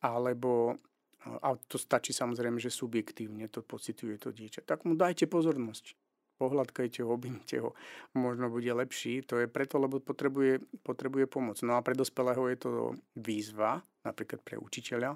[0.06, 0.78] Alebo,
[1.26, 5.98] eh, a to stačí samozrejme, že subjektívne to pocituje to dieťa, tak mu dajte pozornosť.
[6.34, 7.78] Pohľadkajte ho, objmite ho,
[8.18, 9.22] možno bude lepší.
[9.30, 11.62] To je preto, lebo potrebuje, potrebuje pomoc.
[11.62, 12.70] No a pre dospelého je to
[13.14, 15.14] výzva, napríklad pre učiteľa,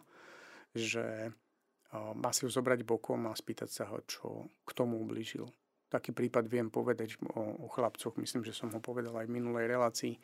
[0.78, 1.34] že
[1.92, 5.48] má si ho zobrať bokom a spýtať sa ho, čo k tomu ublížil.
[5.88, 9.72] Taký prípad viem povedať o, o chlapcoch, myslím, že som ho povedal aj v minulej
[9.72, 10.20] relácii,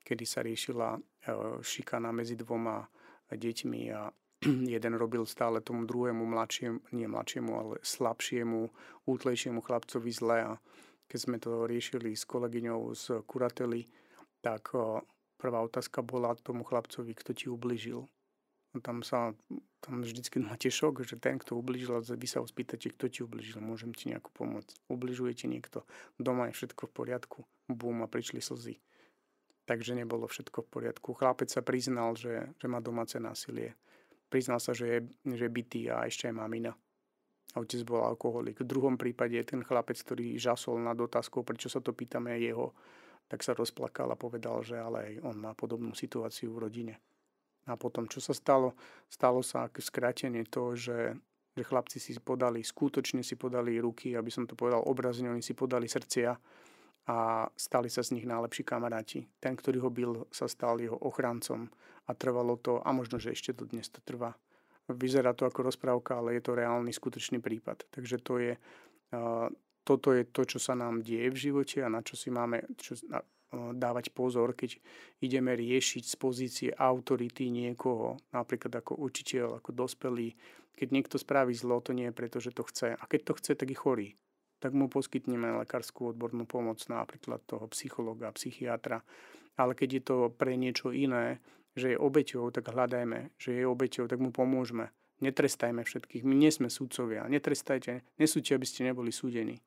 [0.00, 1.00] kedy sa riešila e,
[1.60, 2.80] šikana medzi dvoma
[3.28, 4.08] deťmi a
[4.74, 8.72] jeden robil stále tomu druhému mladšiemu, nie mladšiemu, ale slabšiemu,
[9.04, 10.52] útlejšiemu chlapcovi zle a
[11.12, 13.84] keď sme to riešili s kolegyňou z kurately,
[14.40, 15.04] tak e,
[15.36, 18.08] prvá otázka bola tomu chlapcovi, kto ti ubližil.
[18.80, 19.36] Tam sa
[19.82, 23.58] tam vždycky máte šok, že ten, kto ubližil, vy sa ho spýtate, kto ti ubližil,
[23.58, 24.78] môžem ti nejako pomôcť.
[24.86, 25.82] Ubližuje ti niekto,
[26.22, 28.78] doma je všetko v poriadku, bum a prišli slzy.
[29.66, 31.18] Takže nebolo všetko v poriadku.
[31.18, 33.74] Chlapec sa priznal, že, že má domáce násilie.
[34.30, 34.98] Priznal sa, že je,
[35.34, 36.72] že bytý a ešte aj mamina.
[37.52, 38.62] A otec bol alkoholik.
[38.62, 42.66] V druhom prípade ten chlapec, ktorý žasol nad otázkou, prečo sa to pýtame aj jeho,
[43.28, 46.94] tak sa rozplakal a povedal, že ale aj on má podobnú situáciu v rodine.
[47.70, 48.74] A potom, čo sa stalo?
[49.06, 51.14] Stalo sa aké skrátenie to, že,
[51.54, 55.54] že chlapci si podali, skutočne si podali ruky, aby som to povedal obrazne, oni si
[55.54, 56.34] podali srdcia
[57.06, 59.26] a stali sa z nich najlepší kamaráti.
[59.42, 61.70] Ten, ktorý ho bil, sa stal jeho ochrancom
[62.06, 64.34] a trvalo to, a možno, že ešte do dnes to trvá.
[64.90, 67.86] Vyzerá to ako rozprávka, ale je to reálny, skutočný prípad.
[67.94, 68.52] Takže to je,
[69.14, 69.46] uh,
[69.86, 72.98] toto je to, čo sa nám deje v živote a na čo si máme čo,
[73.10, 74.80] uh, dávať pozor, keď
[75.20, 80.32] ideme riešiť z pozície autority niekoho, napríklad ako učiteľ, ako dospelý.
[80.72, 82.96] Keď niekto spraví zlo, to nie je preto, že to chce.
[82.96, 84.08] A keď to chce, tak je chorý
[84.62, 89.02] tak mu poskytneme lekárskú odbornú pomoc, napríklad toho psychologa, psychiatra.
[89.58, 91.42] Ale keď je to pre niečo iné,
[91.74, 94.94] že je obeťou, tak hľadajme, že je obeťou, tak mu pomôžeme.
[95.18, 96.22] Netrestajme všetkých.
[96.22, 97.26] My nie sme sudcovia.
[97.26, 99.58] Netrestajte, nesúďte, aby ste neboli súdení.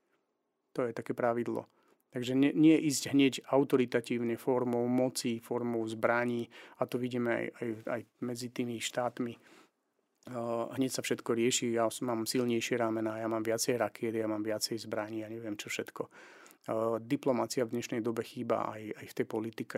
[0.79, 1.67] To je také pravidlo.
[2.15, 6.47] Takže nie, nie ísť hneď autoritatívne formou moci, formou zbraní,
[6.79, 9.35] a to vidíme aj, aj, aj medzi tými štátmi
[10.73, 14.81] hneď sa všetko rieši, ja mám silnejšie ramena, ja mám viacej rakiet, ja mám viacej
[14.81, 16.09] zbraní, ja neviem čo všetko.
[17.05, 19.77] Diplomácia v dnešnej dobe chýba aj, aj v tej politike.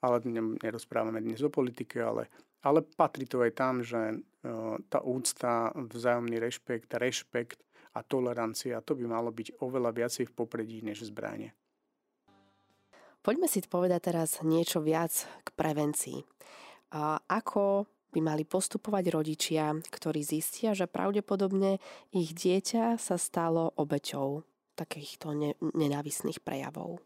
[0.00, 0.24] Ale
[0.64, 2.32] nerozprávame dnes o politike, ale,
[2.64, 4.24] ale patrí to aj tam, že
[4.88, 7.60] tá úcta, vzájomný rešpekt, rešpekt
[7.96, 11.56] a tolerancia, to by malo byť oveľa viacej v popredí než zbranie.
[13.24, 16.20] Poďme si povedať teraz niečo viac k prevencii.
[16.94, 21.82] A ako by mali postupovať rodičia, ktorí zistia, že pravdepodobne
[22.14, 24.46] ich dieťa sa stalo obeťou
[24.78, 27.00] takýchto ne- nenávisných prejavov.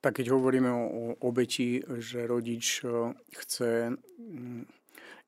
[0.00, 0.84] Tak keď hovoríme o,
[1.22, 3.96] obeti, že rodič e, chce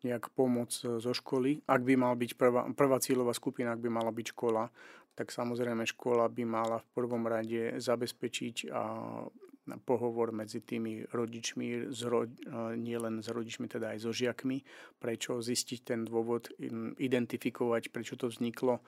[0.07, 4.15] nejak pomôcť zo školy, ak by mal byť prvá, prvá cieľová skupina, ak by mala
[4.15, 4.71] byť škola,
[5.19, 8.83] tak samozrejme škola by mala v prvom rade zabezpečiť a
[9.85, 12.31] pohovor medzi tými rodičmi, ro-
[12.79, 14.65] nie len s rodičmi, teda aj so žiakmi,
[14.97, 16.49] prečo zistiť ten dôvod,
[16.97, 18.81] identifikovať, prečo to vzniklo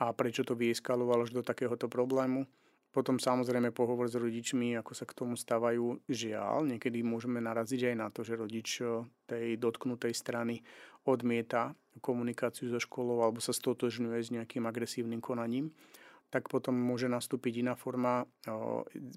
[0.00, 2.44] a prečo to vyeskalovalo až do takéhoto problému.
[2.90, 6.02] Potom samozrejme pohovor s rodičmi, ako sa k tomu stávajú.
[6.10, 8.82] Žiaľ, niekedy môžeme naraziť aj na to, že rodič
[9.30, 10.66] tej dotknutej strany
[11.06, 15.70] odmieta komunikáciu so školou alebo sa stotožňuje s nejakým agresívnym konaním
[16.30, 18.22] tak potom môže nastúpiť iná forma.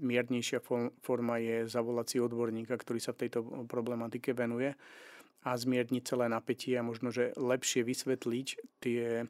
[0.02, 0.60] Miernejšia
[1.06, 4.74] forma je zavolať si odborníka, ktorý sa v tejto problematike venuje
[5.46, 8.48] a zmierniť celé napätie a možno, že lepšie vysvetliť
[8.82, 9.30] tie,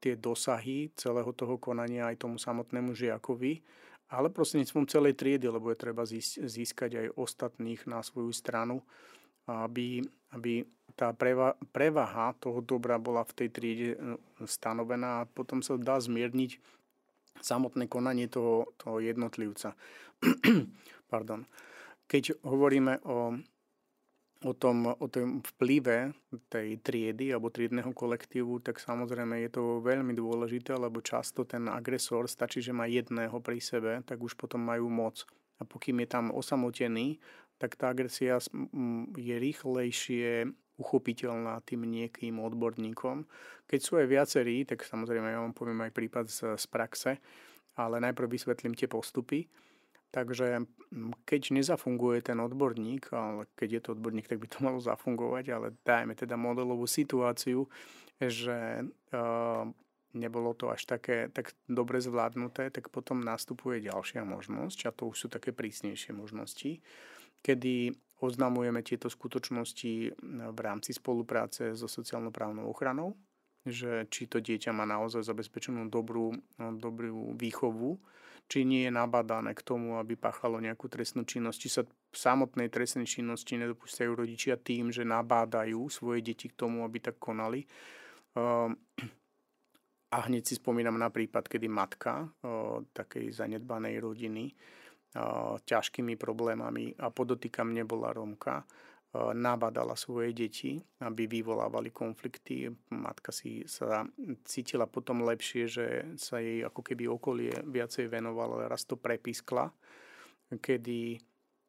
[0.00, 3.60] tie dosahy celého toho konania aj tomu samotnému žiakovi,
[4.12, 8.84] ale prostredníctvom celej triedy, lebo je treba získať aj ostatných na svoju stranu,
[9.46, 10.02] aby,
[10.34, 10.62] aby
[10.94, 11.10] tá
[11.70, 13.98] prevaha toho dobra bola v tej triede e,
[14.46, 16.58] stanovená a potom sa dá zmierniť
[17.42, 19.76] samotné konanie toho, toho jednotlivca.
[21.12, 21.44] Pardon.
[22.06, 23.36] Keď hovoríme o,
[24.44, 26.12] o, tom, o tom vplyve
[26.52, 32.28] tej triedy alebo triedného kolektívu, tak samozrejme je to veľmi dôležité, lebo často ten agresor
[32.28, 35.24] stačí, že má jedného pri sebe, tak už potom majú moc.
[35.56, 37.16] A pokým je tam osamotený,
[37.56, 38.36] tak tá agresia
[39.16, 43.24] je rýchlejšie uchopiteľná tým niekým odborníkom.
[43.64, 47.16] Keď sú aj viacerí, tak samozrejme ja vám poviem aj prípad z, z praxe,
[47.80, 49.48] ale najprv vysvetlím tie postupy.
[50.14, 50.64] Takže
[51.26, 55.66] keď nezafunguje ten odborník, ale keď je to odborník, tak by to malo zafungovať, ale
[55.84, 57.68] dajme teda modelovú situáciu,
[58.16, 59.68] že uh,
[60.16, 65.16] nebolo to až také tak dobre zvládnuté, tak potom nastupuje ďalšia možnosť a to už
[65.16, 66.80] sú také prísnejšie možnosti,
[67.44, 67.92] kedy
[68.24, 69.92] oznamujeme tieto skutočnosti
[70.24, 73.12] v rámci spolupráce so sociálno-právnou ochranou,
[73.68, 78.00] že či to dieťa má naozaj zabezpečenú dobrú, dobrú výchovu,
[78.46, 81.82] či nie je nabadané k tomu, aby páchalo nejakú trestnú činnosť, či sa
[82.14, 87.66] samotnej trestnej činnosti nedopúšťajú rodičia tým, že nabádajú svoje deti k tomu, aby tak konali.
[88.38, 88.78] Ehm,
[90.14, 92.30] a hneď si spomínam na prípad, kedy matka
[92.94, 94.54] takej zanedbanej rodiny
[95.66, 98.64] ťažkými problémami a podotýkam nebola Rómka,
[99.34, 102.68] nabadala svoje deti, aby vyvolávali konflikty.
[102.90, 104.04] Matka si sa
[104.44, 105.86] cítila potom lepšie, že
[106.20, 109.70] sa jej ako keby okolie viacej venovalo, ale raz to prepiskla,
[110.58, 111.18] kedy,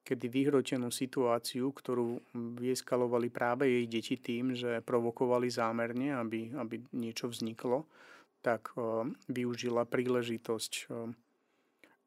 [0.03, 7.29] kedy vyhrotenú situáciu, ktorú vyeskalovali práve jej deti tým, že provokovali zámerne, aby, aby niečo
[7.29, 7.87] vzniklo,
[8.45, 8.71] tak
[9.27, 10.93] využila príležitosť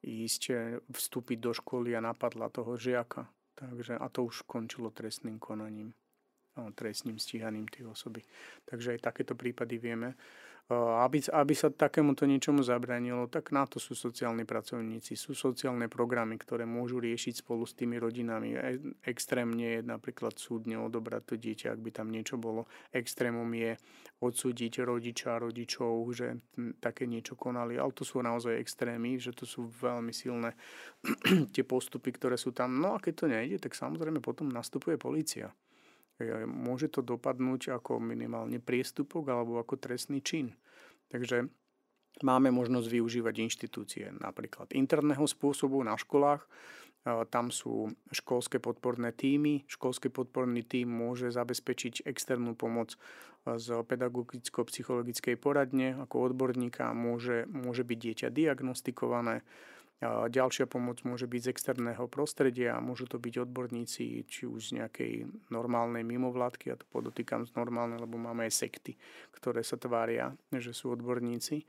[0.01, 0.43] ísť
[0.89, 3.29] vstúpiť do školy a napadla toho žiaka.
[3.61, 5.93] Takže, a to už končilo trestným konaním,
[6.75, 8.25] trestným stíhaním tej osoby.
[8.65, 10.17] Takže aj takéto prípady vieme
[10.71, 16.39] aby, aby sa takémuto niečomu zabranilo, tak na to sú sociálni pracovníci, sú sociálne programy,
[16.39, 18.55] ktoré môžu riešiť spolu s tými rodinami.
[18.55, 22.71] E, extrémne je napríklad súdne odobrať to dieťa, ak by tam niečo bolo.
[22.95, 23.75] Extrémom je
[24.23, 26.39] odsúdiť rodiča, rodičov, že
[26.79, 27.75] také niečo konali.
[27.75, 30.55] Ale to sú naozaj extrémy, že to sú veľmi silné
[31.55, 32.79] tie postupy, ktoré sú tam.
[32.79, 35.51] No a keď to nejde, tak samozrejme potom nastupuje policia.
[36.45, 40.53] Môže to dopadnúť ako minimálne priestupok alebo ako trestný čin.
[41.11, 41.51] Takže
[42.23, 46.47] máme možnosť využívať inštitúcie napríklad interného spôsobu na školách.
[47.33, 49.65] Tam sú školské podporné týmy.
[49.65, 52.95] Školský podporný tím môže zabezpečiť externú pomoc
[53.41, 56.93] z pedagogicko-psychologickej poradne ako odborníka.
[56.93, 59.41] Môže, môže byť dieťa diagnostikované
[60.01, 65.13] Ďalšia pomoc môže byť z externého prostredia, môžu to byť odborníci či už z nejakej
[65.53, 68.97] normálnej mimovládky, ja to podotýkam z normálnej, lebo máme aj sekty,
[69.37, 71.69] ktoré sa tvária, že sú odborníci.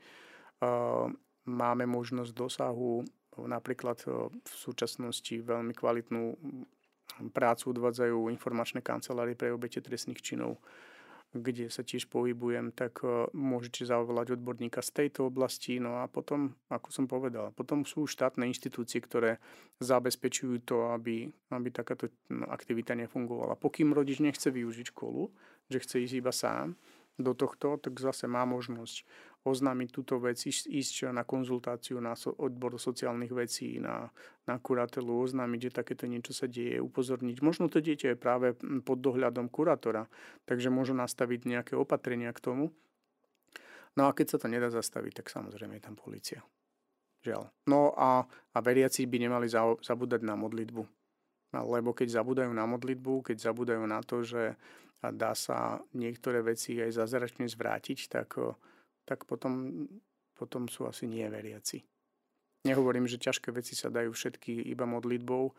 [1.44, 3.04] Máme možnosť dosahu,
[3.36, 4.00] napríklad
[4.40, 6.32] v súčasnosti veľmi kvalitnú
[7.36, 10.56] prácu odvádzajú informačné kancelárie pre obete trestných činov
[11.32, 15.80] kde sa tiež pohybujem, tak e, môžete zavolať odborníka z tejto oblasti.
[15.80, 19.40] No a potom, ako som povedal, potom sú štátne inštitúcie, ktoré
[19.80, 22.12] zabezpečujú to, aby, aby takáto
[22.52, 23.56] aktivita nefungovala.
[23.56, 25.32] Pokým rodič nechce využiť školu,
[25.72, 26.76] že chce ísť iba sám,
[27.20, 29.04] do tohto, tak zase má možnosť
[29.42, 34.06] oznámiť túto vec, ísť, na konzultáciu na odbor sociálnych vecí, na,
[34.46, 37.42] na kuratelu, oznámiť, že takéto niečo sa deje, upozorniť.
[37.42, 38.54] Možno to dieťa je práve
[38.86, 40.06] pod dohľadom kurátora,
[40.46, 42.70] takže môžu nastaviť nejaké opatrenia k tomu.
[43.98, 46.40] No a keď sa to nedá zastaviť, tak samozrejme je tam policia.
[47.22, 47.42] Žiaľ.
[47.70, 49.46] No a, a veriaci by nemali
[49.78, 50.82] zabúdať na modlitbu.
[51.52, 54.56] Lebo keď zabudajú na modlitbu, keď zabudajú na to, že
[55.02, 58.38] dá sa niektoré veci aj zázračne zvrátiť, tak,
[59.04, 59.86] tak potom,
[60.34, 61.82] potom sú asi nie veriaci.
[62.62, 65.50] Nehovorím, že ťažké veci sa dajú všetky iba modlitbou.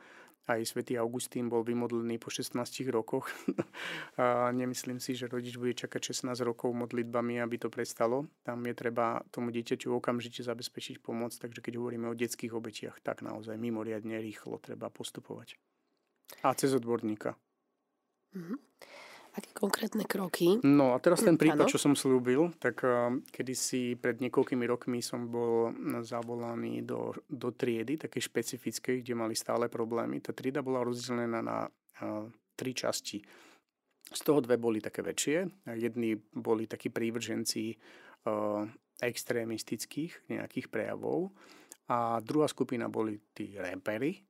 [0.44, 2.60] Aj svätý Augustín bol vymodlený po 16
[2.92, 3.28] rokoch.
[4.20, 8.28] a nemyslím si, že rodič bude čakať 16 rokov modlitbami, aby to prestalo.
[8.44, 13.24] Tam je treba tomu dieťaťu okamžite zabezpečiť pomoc, takže keď hovoríme o detských obetiach, tak
[13.24, 15.60] naozaj mimoriadne rýchlo treba postupovať.
[16.44, 17.36] A cez odborníka.
[18.36, 18.58] Mm-hmm.
[19.34, 20.62] Aké konkrétne kroky?
[20.62, 21.72] No a teraz ten prípad, ano?
[21.72, 25.74] čo som slúbil, tak uh, kedysi pred niekoľkými rokmi som bol
[26.06, 30.22] zavolaný do, do triedy, také špecifickej, kde mali stále problémy.
[30.22, 33.26] Tá trieda bola rozdelená na uh, tri časti.
[34.14, 35.66] Z toho dve boli také väčšie.
[35.82, 37.74] Jedni boli takí prívrženci
[38.30, 38.62] uh,
[39.02, 41.34] extrémistických nejakých prejavov
[41.90, 44.24] a druhá skupina boli tí repery,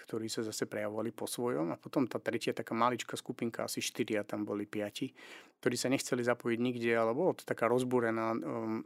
[0.00, 1.70] ktorí sa zase prejavovali po svojom.
[1.72, 5.12] A potom tá tretia taká maličká skupinka, asi štyria, tam boli piati,
[5.60, 8.80] ktorí sa nechceli zapojiť nikde, ale bolo to taká rozbúrená um,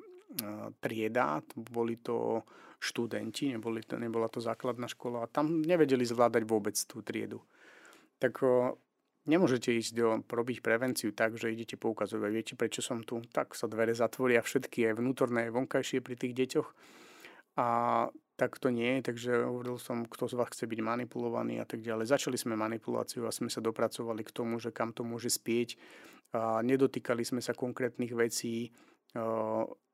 [0.82, 2.42] trieda, boli to
[2.82, 7.40] študenti, neboli to, nebola to základná škola a tam nevedeli zvládať vôbec tú triedu.
[8.20, 8.76] Tak o,
[9.24, 13.70] nemôžete ísť do, robiť prevenciu tak, že idete poukazovať, viete prečo som tu, tak sa
[13.70, 16.68] dvere zatvoria všetky, aj vnútorné, aj vonkajšie pri tých deťoch.
[17.54, 17.66] A
[18.34, 22.10] tak to nie takže hovoril som, kto z vás chce byť manipulovaný a tak ďalej.
[22.10, 25.78] Začali sme manipuláciu a sme sa dopracovali k tomu, že kam to môže spieť.
[26.34, 28.74] A nedotýkali sme sa konkrétnych vecí,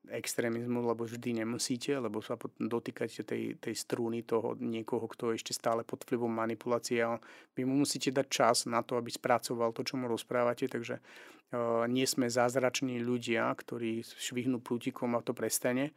[0.09, 5.53] extrémizmu, lebo vždy nemusíte, lebo sa dotýkate tej, tej strúny toho niekoho, kto je ešte
[5.53, 7.21] stále pod vplyvom manipulácie a
[7.53, 11.85] vy mu musíte dať čas na to, aby spracoval to, čo mu rozprávate, takže uh,
[11.85, 15.93] nie sme zázrační ľudia, ktorí švihnú prútikom a to prestane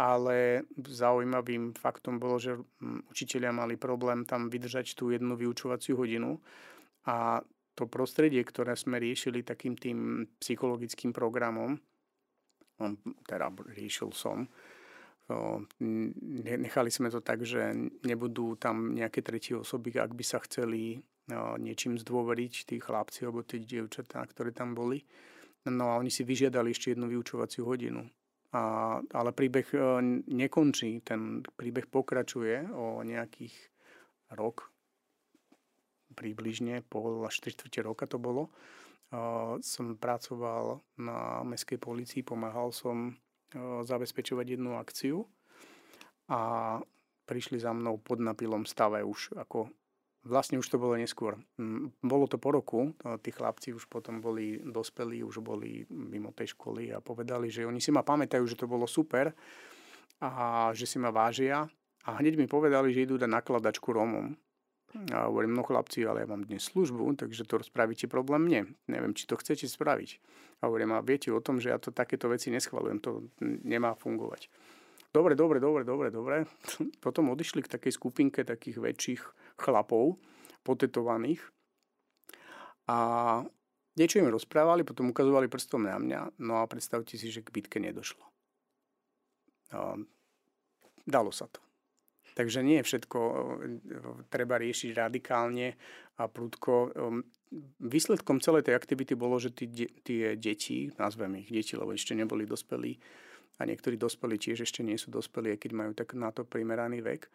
[0.00, 6.40] ale zaujímavým faktom bolo, že hm, učiteľia mali problém tam vydržať tú jednu vyučovaciu hodinu
[7.04, 7.44] a
[7.76, 11.76] to prostredie, ktoré sme riešili takým tým psychologickým programom,
[13.28, 14.48] teda riešil som,
[16.40, 17.70] nechali sme to tak, že
[18.02, 20.98] nebudú tam nejaké tretie osoby, ak by sa chceli
[21.60, 25.06] niečím zdôveriť tí chlapci alebo tí dievčatá, ktoré tam boli.
[25.70, 28.02] No a oni si vyžiadali ešte jednu vyučovaciu hodinu.
[28.50, 29.78] A, ale príbeh e,
[30.26, 33.54] nekončí, ten príbeh pokračuje o nejakých
[34.34, 34.70] rok,
[36.14, 38.50] približne pol až 3 roka to bolo.
[39.10, 45.26] Uh, som pracoval na mestskej policii, pomáhal som uh, zabezpečovať jednu akciu
[46.30, 46.78] a
[47.26, 49.66] prišli za mnou pod napilom stave už ako
[50.20, 51.40] Vlastne už to bolo neskôr.
[51.56, 52.92] Mm, bolo to po roku,
[53.24, 57.80] tí chlapci už potom boli dospelí, už boli mimo tej školy a povedali, že oni
[57.80, 59.32] si ma pamätajú, že to bolo super
[60.20, 61.64] a že si ma vážia.
[62.04, 64.36] A hneď mi povedali, že idú dať nakladačku Rómom.
[65.14, 68.60] A hovorím, no chlapci, ale ja mám dnes službu, takže to spravíte problém mne.
[68.90, 70.18] Neviem, či to chcete spraviť.
[70.60, 74.50] A hovorím, a viete o tom, že ja to takéto veci neschvalujem, to nemá fungovať.
[75.10, 76.36] Dobre, dobre, dobre, dobre, dobre.
[77.04, 79.22] Potom odišli k takej skupinke takých väčších
[79.60, 80.16] chlapov,
[80.64, 81.44] potetovaných.
[82.88, 82.98] A
[84.00, 86.20] niečo im rozprávali, potom ukazovali prstom na mňa.
[86.40, 88.24] No a predstavte si, že k bitke nedošlo.
[89.76, 90.00] A
[91.04, 91.60] dalo sa to.
[92.30, 93.34] Takže nie všetko e,
[94.30, 95.74] treba riešiť radikálne
[96.16, 96.74] a prudko.
[96.94, 97.26] Ehm,
[97.82, 99.66] výsledkom celej tej aktivity bolo, že tí,
[100.06, 102.94] tie deti, nazveme ich deti, lebo ešte neboli dospelí,
[103.60, 107.28] a niektorí dospelí tiež ešte nie sú dospelí, keď majú tak na to primeraný vek,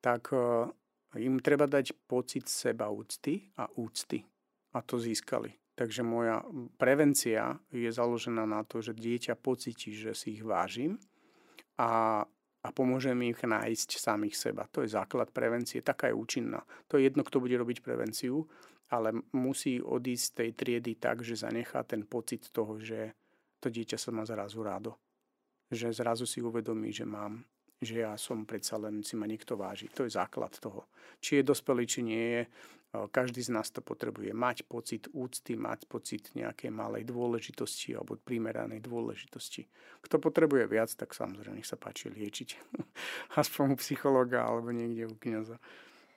[0.00, 0.72] tak e,
[1.14, 4.26] im treba dať pocit seba úcty a úcty.
[4.74, 5.54] A to získali.
[5.76, 6.42] Takže moja
[6.80, 10.98] prevencia je založená na to, že dieťa pocíti, že si ich vážim
[11.76, 12.24] a
[12.66, 14.66] a pomôžem ich nájsť samých seba.
[14.74, 16.66] To je základ prevencie, taká je účinná.
[16.90, 18.42] To je jedno, kto bude robiť prevenciu,
[18.90, 23.14] ale musí odísť z tej triedy tak, že zanechá ten pocit toho, že
[23.62, 24.98] to dieťa sa má zrazu rádo.
[25.70, 27.46] Že zrazu si uvedomí, že mám
[27.80, 29.92] že ja som predsa len si ma niekto váži.
[29.92, 30.88] To je základ toho.
[31.20, 32.42] Či je dospelý, či nie je,
[33.12, 34.32] každý z nás to potrebuje.
[34.32, 39.68] Mať pocit úcty, mať pocit nejakej malej dôležitosti alebo primeranej dôležitosti.
[40.00, 42.48] Kto potrebuje viac, tak samozrejme nech sa páči liečiť.
[43.40, 45.60] Aspoň u psychologa alebo niekde u kniaza.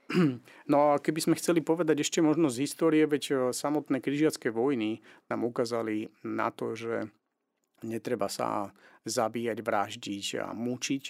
[0.70, 5.46] No a keby sme chceli povedať ešte možno z histórie, veď samotné križiacké vojny nám
[5.46, 7.10] ukázali na to, že
[7.86, 8.74] netreba sa
[9.06, 11.04] zabíjať, vraždiť a mučiť,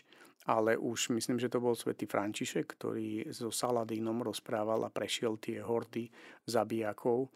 [0.49, 5.61] ale už myslím, že to bol svätý František, ktorý so Saladínom rozprával a prešiel tie
[5.61, 6.09] hordy
[6.49, 7.29] zabijakov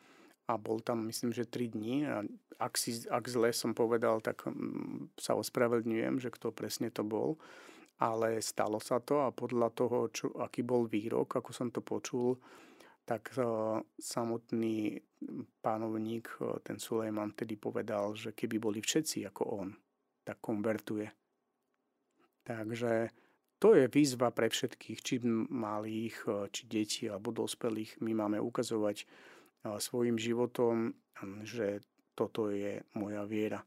[0.49, 2.25] a bol tam myslím, že 3 dní a
[2.57, 7.37] ak, si, ak zle som povedal, tak mm, sa ospravedlňujem, že kto presne to bol,
[8.01, 12.41] ale stalo sa to a podľa toho, čo, aký bol výrok, ako som to počul,
[13.05, 14.97] tak uh, samotný
[15.61, 19.69] pánovník, uh, ten Sulejman, tedy povedal, že keby boli všetci ako on,
[20.25, 21.22] tak konvertuje
[22.43, 23.09] Takže
[23.63, 28.03] to je výzva pre všetkých, či malých, e, či detí alebo dospelých.
[28.03, 29.05] My máme ukazovať e,
[29.79, 30.91] svojim životom,
[31.47, 31.79] že
[32.13, 33.63] toto je moja viera.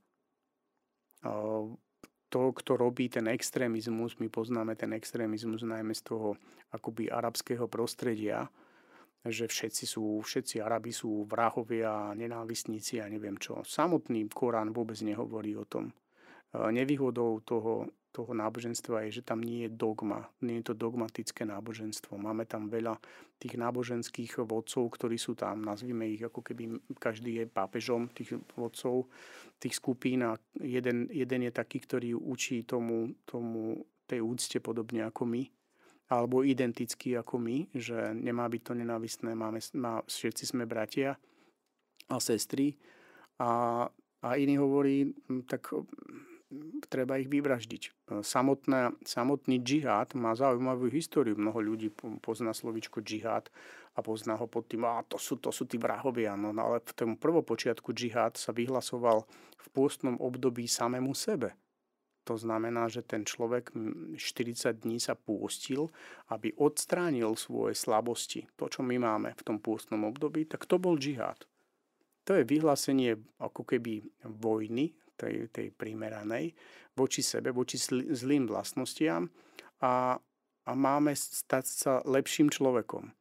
[2.26, 6.28] To, kto robí ten extrémizmus, my poznáme ten extrémizmus najmä z toho
[6.70, 8.46] akoby arabského prostredia,
[9.26, 13.66] že všetci sú, všetci Arabi sú vrahovia, nenávistníci a neviem čo.
[13.66, 15.90] Samotný Korán vôbec nehovorí o tom.
[15.90, 15.92] E,
[16.70, 22.16] nevýhodou toho toho náboženstva je, že tam nie je dogma, nie je to dogmatické náboženstvo.
[22.16, 22.96] Máme tam veľa
[23.36, 29.12] tých náboženských vodcov, ktorí sú tam, nazvime ich ako keby každý je pápežom tých vodcov,
[29.60, 35.28] tých skupín a jeden, jeden je taký, ktorý učí tomu, tomu tej úcte podobne ako
[35.28, 35.44] my,
[36.08, 41.20] alebo identický ako my, že nemá byť to nenávistné, máme, má, všetci sme bratia
[42.08, 42.80] a sestry.
[43.36, 43.84] A,
[44.24, 45.12] a iný hovorí,
[45.44, 45.68] tak
[46.86, 48.06] treba ich vyvraždiť.
[48.22, 51.34] Samotná, samotný džihad má zaujímavú históriu.
[51.34, 51.90] Mnoho ľudí
[52.22, 53.50] pozná slovičko džihad
[53.96, 56.38] a pozná ho pod tým, a to sú, to sú tí vrahovia.
[56.38, 59.26] No, no ale v tom prvopočiatku džihad sa vyhlasoval
[59.58, 61.58] v pôstnom období samému sebe.
[62.26, 63.70] To znamená, že ten človek
[64.18, 65.94] 40 dní sa pôstil,
[66.34, 68.50] aby odstránil svoje slabosti.
[68.58, 71.46] To, čo my máme v tom pôstnom období, tak to bol džihad.
[72.26, 76.52] To je vyhlásenie ako keby vojny tej, tej primeranej,
[76.96, 77.76] voči sebe, voči
[78.12, 79.28] zlým vlastnostiam
[79.80, 80.16] a,
[80.64, 83.12] a máme stať sa lepším človekom.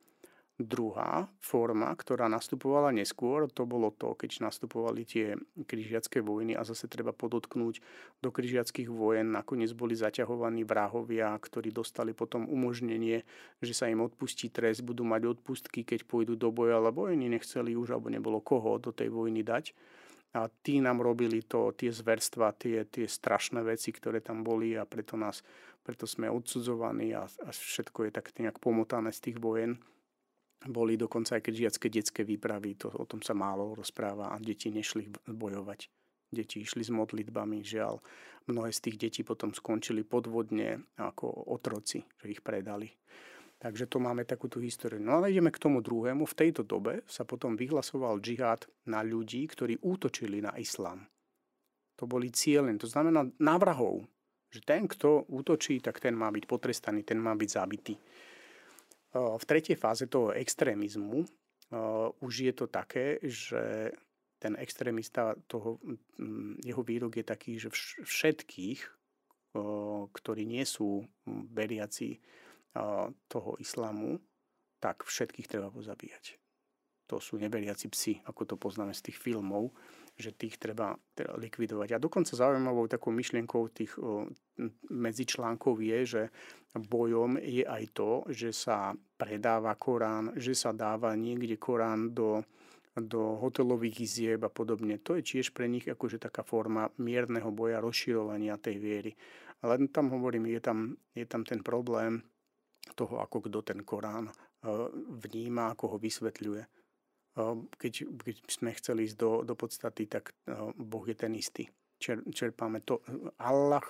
[0.56, 5.36] Druhá forma, ktorá nastupovala neskôr, to bolo to, keď nastupovali tie
[5.68, 7.84] križiacké vojny a zase treba podotknúť,
[8.24, 13.28] do križiackých vojen nakoniec boli zaťahovaní vrahovia, ktorí dostali potom umožnenie,
[13.60, 17.76] že sa im odpustí trest, budú mať odpustky, keď pôjdu do boja, lebo oni nechceli
[17.76, 19.76] už, alebo nebolo koho do tej vojny dať
[20.36, 24.84] a tí nám robili to, tie zverstva, tie, tie strašné veci, ktoré tam boli a
[24.84, 25.40] preto, nás,
[25.80, 29.80] preto sme odsudzovaní a, a všetko je tak nejak pomotané z tých vojen.
[30.68, 34.68] Boli dokonca aj keď žiacké detské výpravy, to, o tom sa málo rozpráva a deti
[34.74, 35.88] nešli bojovať.
[36.36, 38.04] Deti išli s modlitbami, žiaľ.
[38.52, 42.92] Mnohé z tých detí potom skončili podvodne ako otroci, že ich predali.
[43.56, 45.00] Takže to máme takúto históriu.
[45.00, 46.28] No ale ideme k tomu druhému.
[46.28, 51.08] V tejto dobe sa potom vyhlasoval džihad na ľudí, ktorí útočili na islám.
[51.96, 54.04] To boli cieľen, to znamená na vrahov.
[54.52, 57.96] Že ten, kto útočí, tak ten má byť potrestaný, ten má byť zabitý.
[59.16, 61.24] V tretej fáze toho extrémizmu
[62.20, 63.96] už je to také, že
[64.36, 65.80] ten extrémista, toho,
[66.60, 67.72] jeho výrok je taký, že
[68.04, 68.80] všetkých,
[70.12, 71.08] ktorí nie sú
[71.56, 72.20] veriaci,
[73.32, 74.20] toho islamu,
[74.84, 76.38] tak všetkých treba pozabíjať.
[77.06, 79.70] To sú neberiaci psi, ako to poznáme z tých filmov,
[80.18, 81.94] že tých treba teda likvidovať.
[81.94, 83.94] A dokonca zaujímavou takou myšlienkou tých
[84.90, 86.24] medzičlánkov je, že
[86.74, 92.42] bojom je aj to, že sa predáva Korán, že sa dáva niekde Korán do,
[92.98, 94.98] do hotelových izieb a podobne.
[95.06, 99.12] To je tiež pre nich akože taká forma mierneho boja, rozširovania tej viery.
[99.62, 100.78] Len tam hovorím, je tam,
[101.14, 102.26] je tam ten problém
[102.94, 104.30] toho, ako kto ten Korán
[105.26, 106.64] vníma, ako ho vysvetľuje.
[107.76, 110.32] Keď, keď sme chceli ísť do, do podstaty, tak
[110.78, 111.66] Boh je ten istý.
[112.00, 113.02] Čer, čerpáme to.
[113.42, 113.84] Allah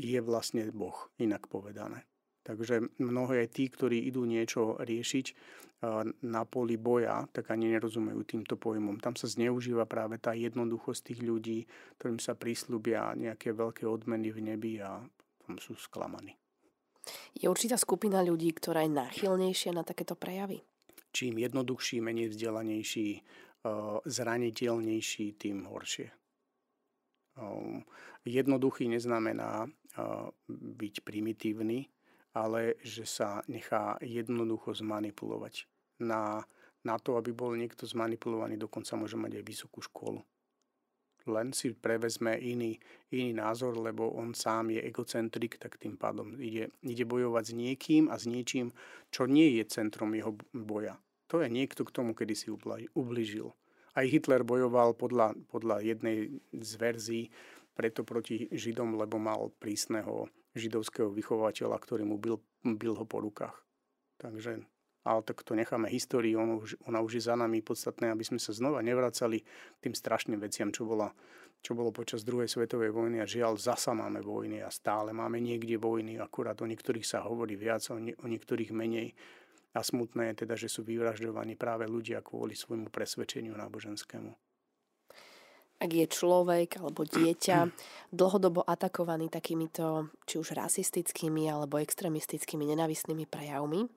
[0.00, 2.06] je vlastne Boh, inak povedané.
[2.40, 5.26] Takže mnohé tí, ktorí idú niečo riešiť
[6.24, 8.96] na poli boja, tak ani nerozumejú týmto pojmom.
[9.00, 11.58] Tam sa zneužíva práve tá jednoduchosť tých ľudí,
[12.00, 15.04] ktorým sa prislúbia nejaké veľké odmeny v nebi a
[15.44, 16.39] tam sú sklamaní.
[17.34, 20.60] Je určitá skupina ľudí, ktorá je náchylnejšia na takéto prejavy?
[21.10, 23.22] Čím jednoduchší, menej vzdelanejší, eh,
[24.04, 26.08] zraniteľnejší, tým horšie.
[27.40, 27.82] Ehm,
[28.26, 30.02] jednoduchý neznamená eh,
[30.50, 31.88] byť primitívny,
[32.36, 35.66] ale že sa nechá jednoducho zmanipulovať.
[36.00, 36.46] Na,
[36.86, 40.22] na to, aby bol niekto zmanipulovaný, dokonca môže mať aj vysokú školu
[41.26, 42.78] len si prevezme iný,
[43.12, 48.04] iný názor, lebo on sám je egocentrik, tak tým pádom ide, ide bojovať s niekým
[48.08, 48.72] a s niečím,
[49.10, 50.96] čo nie je centrom jeho boja.
[51.30, 52.48] To je niekto, k tomu kedy si
[52.94, 53.54] ubližil.
[53.94, 57.24] Aj Hitler bojoval podľa, podľa jednej z verzií
[57.74, 63.54] preto proti Židom, lebo mal prísneho židovského vychovateľa, ktorý mu bil, bil ho po rukách.
[64.18, 64.66] Takže
[65.04, 68.36] ale tak to necháme histórii, ona už, ona už je za nami podstatné, aby sme
[68.36, 71.08] sa znova nevracali k tým strašným veciam, čo, bola,
[71.64, 75.80] čo bolo počas druhej svetovej vojny a žiaľ, zasa máme vojny a stále máme niekde
[75.80, 79.16] vojny, akurát o niektorých sa hovorí viac, o, nie, o niektorých menej.
[79.70, 84.34] A smutné je teda, že sú vyvražďovaní práve ľudia kvôli svojmu presvedčeniu náboženskému.
[85.80, 87.58] Ak je človek alebo dieťa
[88.20, 93.88] dlhodobo atakovaný takýmito či už rasistickými alebo extremistickými nenavistnými prejavmi,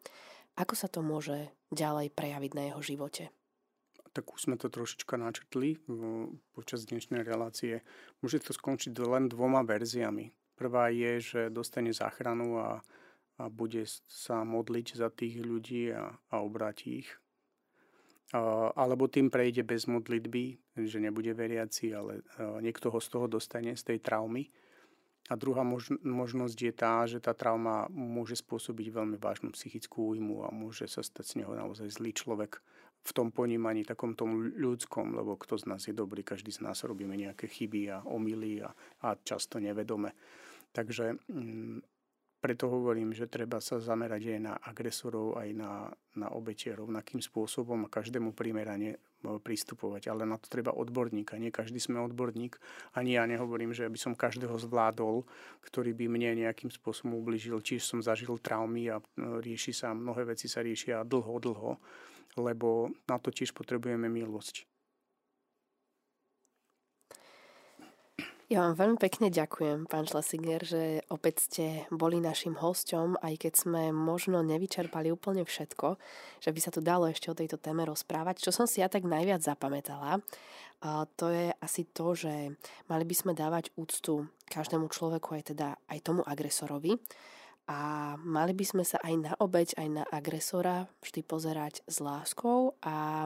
[0.54, 3.34] ako sa to môže ďalej prejaviť na jeho živote?
[4.14, 5.82] Tak už sme to trošička načrtli
[6.54, 7.82] počas dnešnej relácie.
[8.22, 10.30] Môže to skončiť len dvoma verziami.
[10.54, 12.70] Prvá je, že dostane záchranu a,
[13.42, 17.10] a bude sa modliť za tých ľudí a, a obráti ich.
[18.78, 22.22] Alebo tým prejde bez modlitby, že nebude veriaci, ale
[22.62, 24.50] niekto ho z toho dostane, z tej traumy
[25.32, 25.64] a druhá
[26.04, 31.00] možnosť je tá, že tá trauma môže spôsobiť veľmi vážnu psychickú újmu a môže sa
[31.00, 32.60] stať z neho naozaj zlý človek
[33.04, 36.84] v tom ponímaní takom tom ľudskom, lebo kto z nás je dobrý, každý z nás
[36.84, 38.72] robíme nejaké chyby a omily a,
[39.04, 40.16] a často nevedome.
[40.72, 41.93] Takže mm,
[42.44, 45.88] preto hovorím, že treba sa zamerať aj na agresorov, aj na,
[46.20, 48.98] na obete rovnakým spôsobom a každému primerane e,
[49.40, 50.12] pristupovať.
[50.12, 51.40] Ale na to treba odborníka.
[51.40, 52.60] Nie každý sme odborník.
[53.00, 55.24] Ani ja nehovorím, že by som každého zvládol,
[55.64, 57.64] ktorý by mne nejakým spôsobom ubližil.
[57.64, 59.04] Čiže som zažil traumy a e,
[59.40, 61.80] rieši sa, mnohé veci sa riešia dlho, dlho,
[62.44, 64.73] lebo na to tiež potrebujeme milosť.
[68.54, 73.54] Ja vám veľmi pekne ďakujem, pán Schlesinger, že opäť ste boli našim hosťom, aj keď
[73.66, 75.98] sme možno nevyčerpali úplne všetko,
[76.38, 78.46] že by sa tu dalo ešte o tejto téme rozprávať.
[78.46, 80.22] Čo som si ja tak najviac zapamätala,
[81.18, 82.54] to je asi to, že
[82.86, 87.02] mali by sme dávať úctu každému človeku, aj teda aj tomu agresorovi.
[87.66, 92.78] A mali by sme sa aj na obeď, aj na agresora vždy pozerať s láskou
[92.86, 93.26] a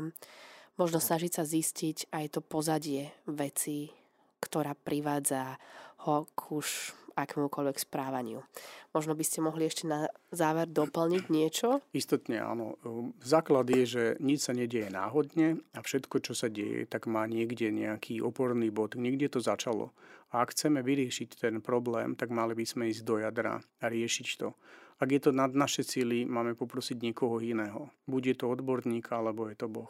[0.80, 3.92] možno snažiť sa zistiť aj to pozadie veci,
[4.40, 5.58] ktorá privádza
[6.06, 8.46] ho už akémukoľvek správaniu.
[8.94, 11.82] Možno by ste mohli ešte na záver doplniť niečo?
[11.90, 12.78] Istotne áno.
[13.26, 17.74] Základ je, že nič sa nedieje náhodne a všetko, čo sa deje, tak má niekde
[17.74, 18.94] nejaký oporný bod.
[18.94, 19.98] Niekde to začalo.
[20.30, 24.28] A ak chceme vyriešiť ten problém, tak mali by sme ísť do jadra a riešiť
[24.38, 24.54] to.
[24.98, 27.90] Ak je to nad naše síly, máme poprosiť niekoho iného.
[28.10, 29.90] Buď to odborník, alebo je to Boh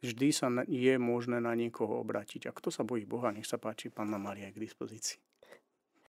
[0.00, 2.48] vždy sa je možné na niekoho obrátiť.
[2.48, 5.29] A kto sa bojí Boha, nech sa páči, Panna Maria je k dispozícii.